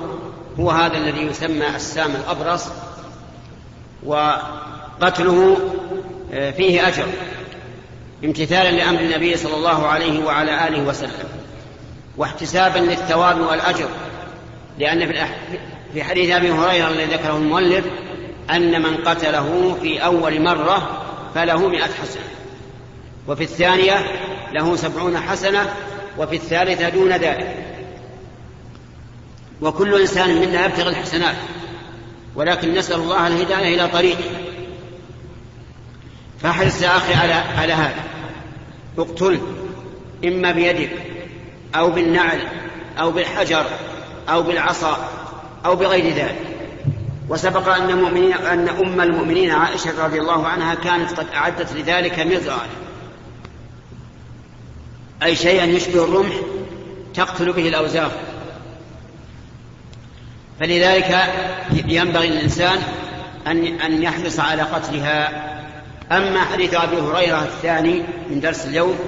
[0.60, 2.68] هو هذا الذي يسمى السام الأبرص
[4.04, 5.58] وقتله
[6.34, 7.06] آه، فيه أجر
[8.26, 11.30] امتثالا لأمر النبي صلى الله عليه وعلى آله وسلم
[12.18, 13.88] واحتسابا للثواب والأجر
[14.80, 15.28] لأن
[15.94, 17.86] في حديث أبي هريرة الذي ذكره المؤلف
[18.50, 21.02] أن من قتله في أول مرة
[21.36, 22.24] فله مئة حسنة
[23.28, 23.96] وفي الثانية
[24.56, 25.74] له سبعون حسنة
[26.18, 27.56] وفي الثالثة دون ذلك.
[29.62, 31.36] وكل إنسان منا يبتغي الحسنات
[32.36, 34.24] ولكن نسأل الله الهداية إلى طريقه.
[36.42, 38.04] فاحرص يا أخي على على هذا.
[38.98, 39.42] اقتله
[40.26, 40.92] إما بيدك
[41.76, 42.40] أو بالنعل
[43.00, 43.66] أو بالحجر
[44.30, 45.10] أو بالعصا
[45.66, 46.56] أو بغير ذلك.
[47.30, 52.68] وسبق أن, المؤمنين أن أم المؤمنين عائشة رضي الله عنها كانت قد أعدت لذلك مزرعا
[55.24, 56.36] أي شيئا يشبه الرمح
[57.14, 58.12] تقتل به الأوزار
[60.60, 61.34] فلذلك
[61.88, 62.78] ينبغي للإنسان
[63.48, 65.52] أن أن يحرص على قتلها.
[66.12, 69.00] أما حديث أبي هريرة الثاني من درس اليوم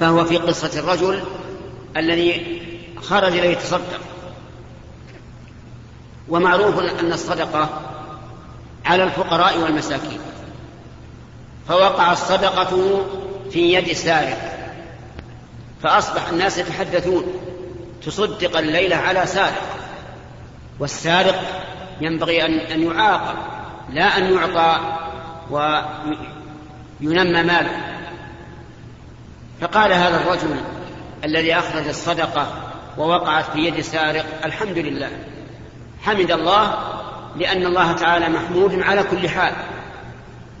[0.00, 1.22] فهو في قصة الرجل
[1.96, 2.62] الذي
[3.02, 4.00] خرج ليتصدق
[6.28, 7.80] ومعروف أن الصدقة
[8.84, 10.18] على الفقراء والمساكين.
[11.68, 13.04] فوقع الصدقة
[13.50, 14.57] في يد سارق.
[15.82, 17.24] فأصبح الناس يتحدثون.
[18.06, 19.62] تصدق الليلة على سارق.
[20.80, 21.42] والسارق
[22.00, 23.36] ينبغي أن أن يعاقب
[23.92, 24.80] لا أن يعطى
[25.50, 27.98] وينمى ماله.
[29.60, 30.56] فقال هذا الرجل
[31.24, 32.46] الذي أخرج الصدقة
[32.98, 35.10] ووقعت في يد سارق الحمد لله.
[36.02, 36.78] حمد الله
[37.36, 39.52] لأن الله تعالى محمود على كل حال.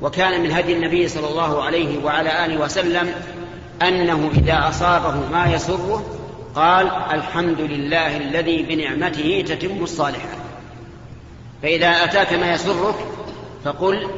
[0.02, 3.14] وكان من هدي النبي صلى الله عليه وعلى آله وسلم
[3.82, 6.04] أنه إذا أصابه ما يسره
[6.54, 10.38] قال الحمد لله الذي بنعمته تتم الصالحات.
[11.62, 12.94] فإذا أتاك ما يسرك
[13.64, 14.10] فقل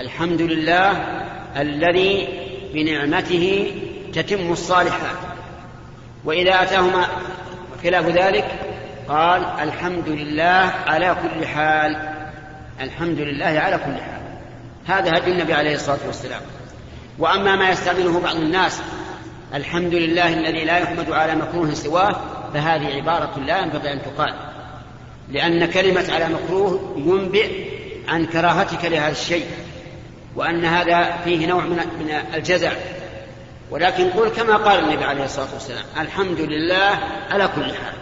[0.00, 0.90] الحمد لله
[1.56, 2.28] الذي
[2.74, 3.72] بنعمته
[4.12, 5.16] تتم الصالحات.
[6.24, 7.06] وإذا أتاهما
[7.82, 8.44] خلاف ذلك
[9.08, 12.14] قال الحمد لله على كل حال
[12.80, 14.20] الحمد لله على كل حال.
[14.86, 16.40] هذا هدي النبي عليه الصلاة والسلام.
[17.18, 18.80] وأما ما يستعمله بعض الناس
[19.54, 22.20] الحمد لله الذي لا يحمد على مكروه سواه
[22.54, 24.34] فهذه عبارة لا ينبغي أن تقال.
[25.30, 27.50] لأن كلمة على مكروه ينبئ
[28.08, 29.46] عن كراهتك لهذا الشيء
[30.36, 32.72] وأن هذا فيه نوع من الجزع.
[33.70, 36.98] ولكن قل كما قال النبي عليه الصلاة والسلام الحمد لله
[37.30, 37.94] على كل حال.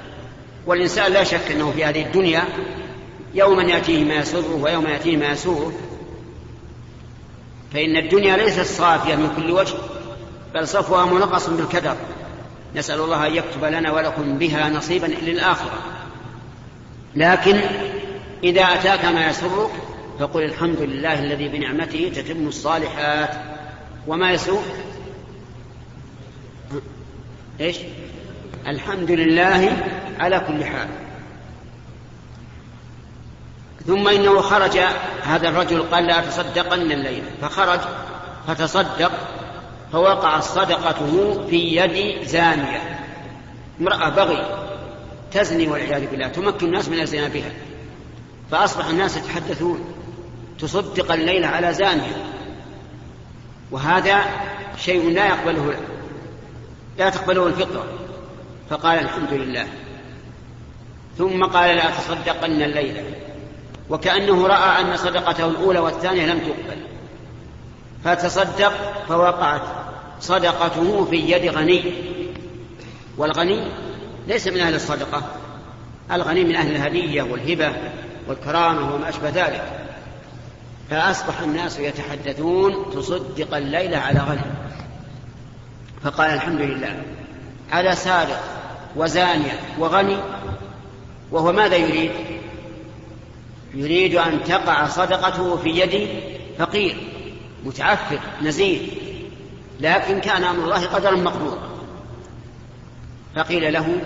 [0.66, 2.44] والإنسان لا شك أنه في هذه الدنيا
[3.34, 5.72] يوما يأتيه ما يسره ويوم يأتيه ما يسوءه
[7.72, 9.74] فإن الدنيا ليست صافية من كل وجه
[10.54, 11.96] بل صفوها منقص بالكدر.
[12.76, 15.78] نسأل الله أن يكتب لنا ولكم بها نصيبا للآخرة.
[17.16, 17.60] لكن
[18.44, 19.70] إذا أتاك ما يسرك
[20.18, 23.30] فقل الحمد لله الذي بنعمته تتم الصالحات.
[24.06, 24.62] وما يسوء؟
[27.60, 27.76] إيش؟
[28.66, 29.76] الحمد لله
[30.20, 30.88] على كل حال.
[33.86, 34.78] ثم إنه خرج
[35.22, 37.80] هذا الرجل قال لا تصدقن الليلة فخرج
[38.46, 39.12] فتصدق
[39.92, 43.00] فوقع صدقته في يد زانية
[43.80, 44.68] امرأة بغي
[45.32, 47.50] تزني والعياذ بالله تمكن الناس من الزنا بها
[48.50, 49.84] فأصبح الناس يتحدثون
[50.58, 52.24] تصدق الليلة على زانية
[53.70, 54.24] وهذا
[54.78, 55.74] شيء لا يقبله
[56.98, 57.84] لا تقبله الفطرة
[58.70, 59.66] فقال الحمد لله
[61.18, 63.04] ثم قال لا تصدقن الليلة.
[63.90, 66.82] وكأنه رأى أن صدقته الأولى والثانية لم تقبل.
[68.04, 68.72] فتصدق
[69.08, 69.62] فوقعت
[70.20, 71.82] صدقته في يد غني.
[73.16, 73.68] والغني
[74.28, 75.22] ليس من أهل الصدقة.
[76.12, 77.72] الغني من أهل الهدية والهبة
[78.28, 79.64] والكرامة وما أشبه ذلك.
[80.90, 84.54] فأصبح الناس يتحدثون تصدق الليلة على غنم
[86.02, 87.02] فقال الحمد لله.
[87.72, 88.42] على سارق
[88.96, 90.16] وزانية وغني
[91.30, 92.10] وهو ماذا يريد؟
[93.74, 96.08] يريد أن تقع صدقته في يد
[96.58, 96.96] فقير
[97.64, 98.90] متعفف نزيل
[99.80, 101.72] لكن كان أمر الله قدرا مقدورا
[103.36, 104.00] فقيل له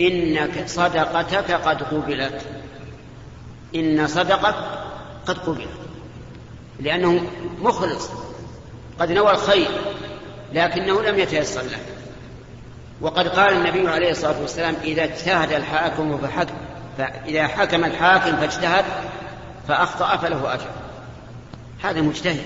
[0.00, 2.42] إنك صدقتك قد قبلت.
[3.74, 4.54] إن صدقك
[5.26, 5.68] قد قبلت.
[6.80, 7.20] لأنه
[7.62, 8.10] مخلص
[9.00, 9.68] قد نوى الخير
[10.52, 11.78] لكنه لم يتيسر له.
[13.00, 16.54] وقد قال النبي عليه الصلاة والسلام إذا اجتهد الحاكم فحكم.
[16.98, 18.84] فإذا حكم الحاكم فاجتهد
[19.68, 20.70] فأخطأ فله أجر.
[21.82, 22.44] هذا مجتهد.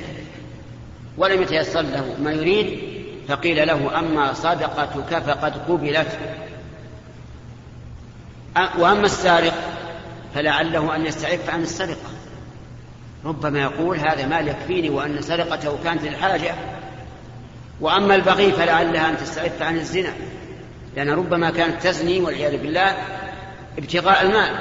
[1.19, 2.81] ولم يتيسر له ما يريد
[3.29, 6.19] فقيل له أما صدقتك فقد قبلت.
[8.79, 9.55] وأما السارق
[10.35, 12.11] فلعله أن يستعف عن السرقة.
[13.25, 16.55] ربما يقول هذا مال يكفيني وأن سرقته كانت للحاجة.
[17.81, 20.13] وأما البغي فلعلها أن تستعف عن الزنا
[20.97, 22.97] لأن ربما كانت تزني والعياذ بالله
[23.79, 24.59] ابتغاء المال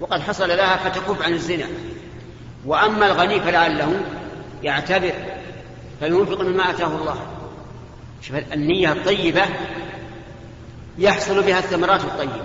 [0.00, 1.66] وقد حصل لها فتكف عن الزنا.
[2.66, 4.00] وأما الغني فلعله
[4.62, 5.12] يعتبر
[6.00, 7.26] فينفق مما آتاه الله.
[8.22, 9.42] شوف النية الطيبة
[10.98, 12.44] يحصل بها الثمرات الطيبة.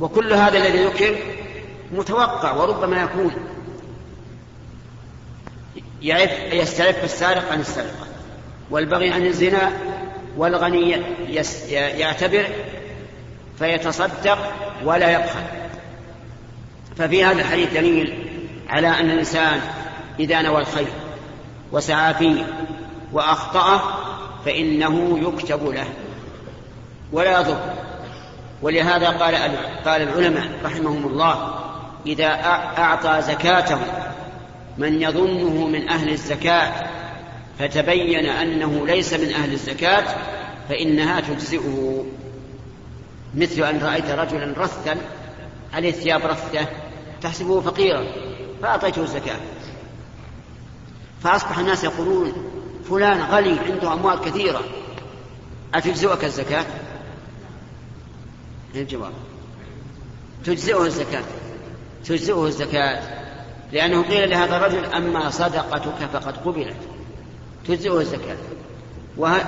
[0.00, 1.16] وكل هذا الذي ذكر
[1.92, 3.32] متوقع وربما يكون
[6.02, 8.06] يعف يستعف السارق عن السرقة.
[8.70, 9.72] والبغي عن الزنا
[10.36, 11.02] والغني
[11.70, 12.46] يعتبر
[13.62, 14.38] فيتصدق
[14.84, 15.42] ولا يبخل.
[16.96, 18.28] ففي هذا الحديث دليل
[18.68, 19.60] على أن الإنسان
[20.20, 20.86] إذا نوى الخير
[21.72, 22.46] وسعى فيه
[23.12, 23.80] وأخطأه
[24.44, 25.86] فإنه يكتب له
[27.12, 27.60] ولا يضر.
[28.62, 29.34] ولهذا قال
[29.84, 31.54] قال العلماء رحمهم الله
[32.06, 32.28] إذا
[32.78, 33.78] أعطى زكاته
[34.78, 36.72] من يظنه من أهل الزكاة
[37.58, 40.04] فتبين أنه ليس من أهل الزكاة
[40.68, 42.04] فإنها تجزئه.
[43.34, 44.96] مثل أن رأيت رجلا رثا
[45.72, 46.66] عليه ثياب رثة
[47.22, 48.06] تحسبه فقيرا
[48.62, 49.36] فأعطيته الزكاة.
[51.22, 52.32] فأصبح الناس يقولون
[52.90, 54.60] فلان غني عنده أموال كثيرة.
[55.74, 56.64] أتجزئك الزكاة؟
[58.74, 59.12] الجواب.
[60.44, 61.24] تجزئه الزكاة.
[62.04, 63.02] تجزئه الزكاة.
[63.72, 66.76] لأنه قيل لهذا الرجل أما صدقتك فقد قبلت.
[67.68, 68.36] تجزئه الزكاة.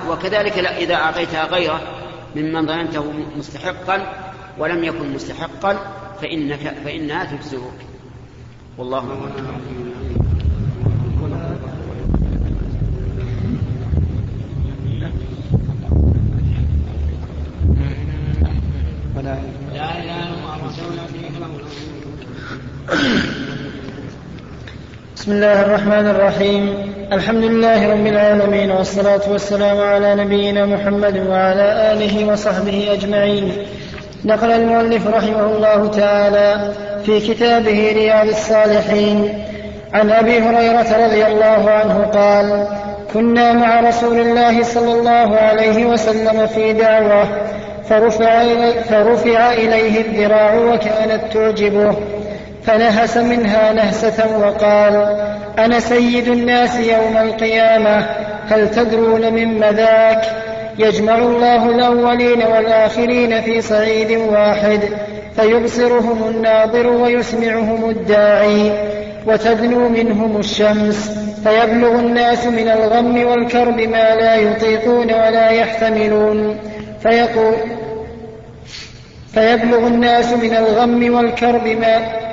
[0.09, 2.04] وكذلك إذا أعطيتها غيره
[2.35, 3.97] ممن ظننته مستحقا
[4.59, 5.77] ولم يكن مستحقا
[6.21, 7.79] فإنك فإنها تجزئك.
[8.77, 9.03] والله
[19.73, 20.25] لا إله
[25.15, 26.94] بسم الله الرحمن الرحيم.
[27.13, 33.51] الحمد لله رب العالمين والصلاة والسلام على نبينا محمد وعلى آله وصحبه أجمعين.
[34.25, 36.73] نقل المؤلف رحمه الله تعالى
[37.05, 39.45] في كتابه رياض الصالحين.
[39.93, 42.67] عن أبي هريرة رضي الله عنه قال
[43.13, 47.27] كنا مع رسول الله صلى الله عليه وسلم في دعوة
[47.89, 48.43] فرفع,
[48.89, 51.95] فرفع إليه الذراع وكانت تعجبه.
[52.65, 55.17] فنهس منها نهسة وقال
[55.59, 58.05] أنا سيد الناس يوم القيامة
[58.49, 60.25] هل تدرون مما ذاك
[60.79, 64.79] يجمع الله الأولين والآخرين في صعيد واحد
[65.35, 68.71] فيبصرهم الناظر ويسمعهم الداعي
[69.27, 71.11] وتدنو منهم الشمس
[71.43, 76.57] فيبلغ الناس من الغم والكرب ما لا يطيقون ولا يحتملون
[77.03, 77.55] فيقول
[79.33, 82.24] فيبلغ الناس من الغم والكرب ما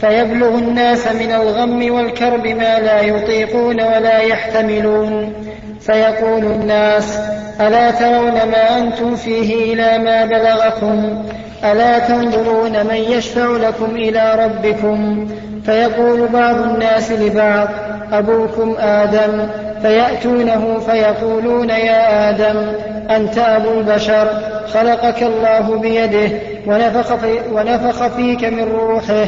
[0.00, 5.32] فيبلغ الناس من الغم والكرب ما لا يطيقون ولا يحتملون.
[5.80, 7.18] فيقول الناس
[7.60, 11.24] ألا ترون ما أنتم فيه إلى ما بلغكم؟
[11.64, 15.28] ألا تنظرون من يشفع لكم إلى ربكم؟
[15.64, 17.68] فيقول بعض الناس لبعض
[18.12, 19.48] أبوكم آدم
[19.82, 22.72] فيأتونه فيقولون يا آدم
[23.10, 24.28] أنت أبو البشر
[24.72, 26.30] خلقك الله بيده
[26.66, 29.26] ونفخ, في ونفخ فيك من روحه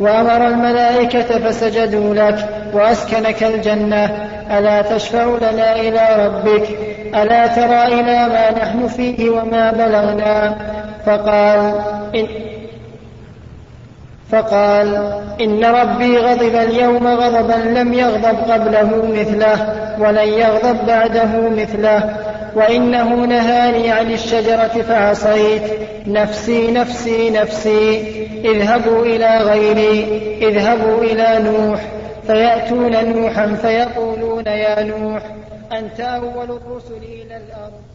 [0.00, 4.28] وأمر الملائكة فسجدوا لك وأسكنك الجنة.
[4.50, 6.68] ألا تشفع لنا إلى ربك؟
[7.14, 10.56] ألا ترى إلى ما نحن فيه وما بلغنا؟
[11.06, 11.74] فقال
[12.14, 12.26] إن
[14.30, 19.81] فقال إن ربي غضب اليوم غضبا لم يغضب قبله مثله.
[19.98, 22.16] ولن يغضب بعده مثله
[22.54, 25.62] وإنه نهاني عن الشجرة فعصيت
[26.06, 28.00] نفسي نفسي نفسي
[28.44, 31.80] اذهبوا إلى غيري اذهبوا إلى نوح
[32.26, 35.22] فيأتون نوحا فيقولون يا نوح
[35.72, 37.91] أنت أول الرسل إلى الأرض.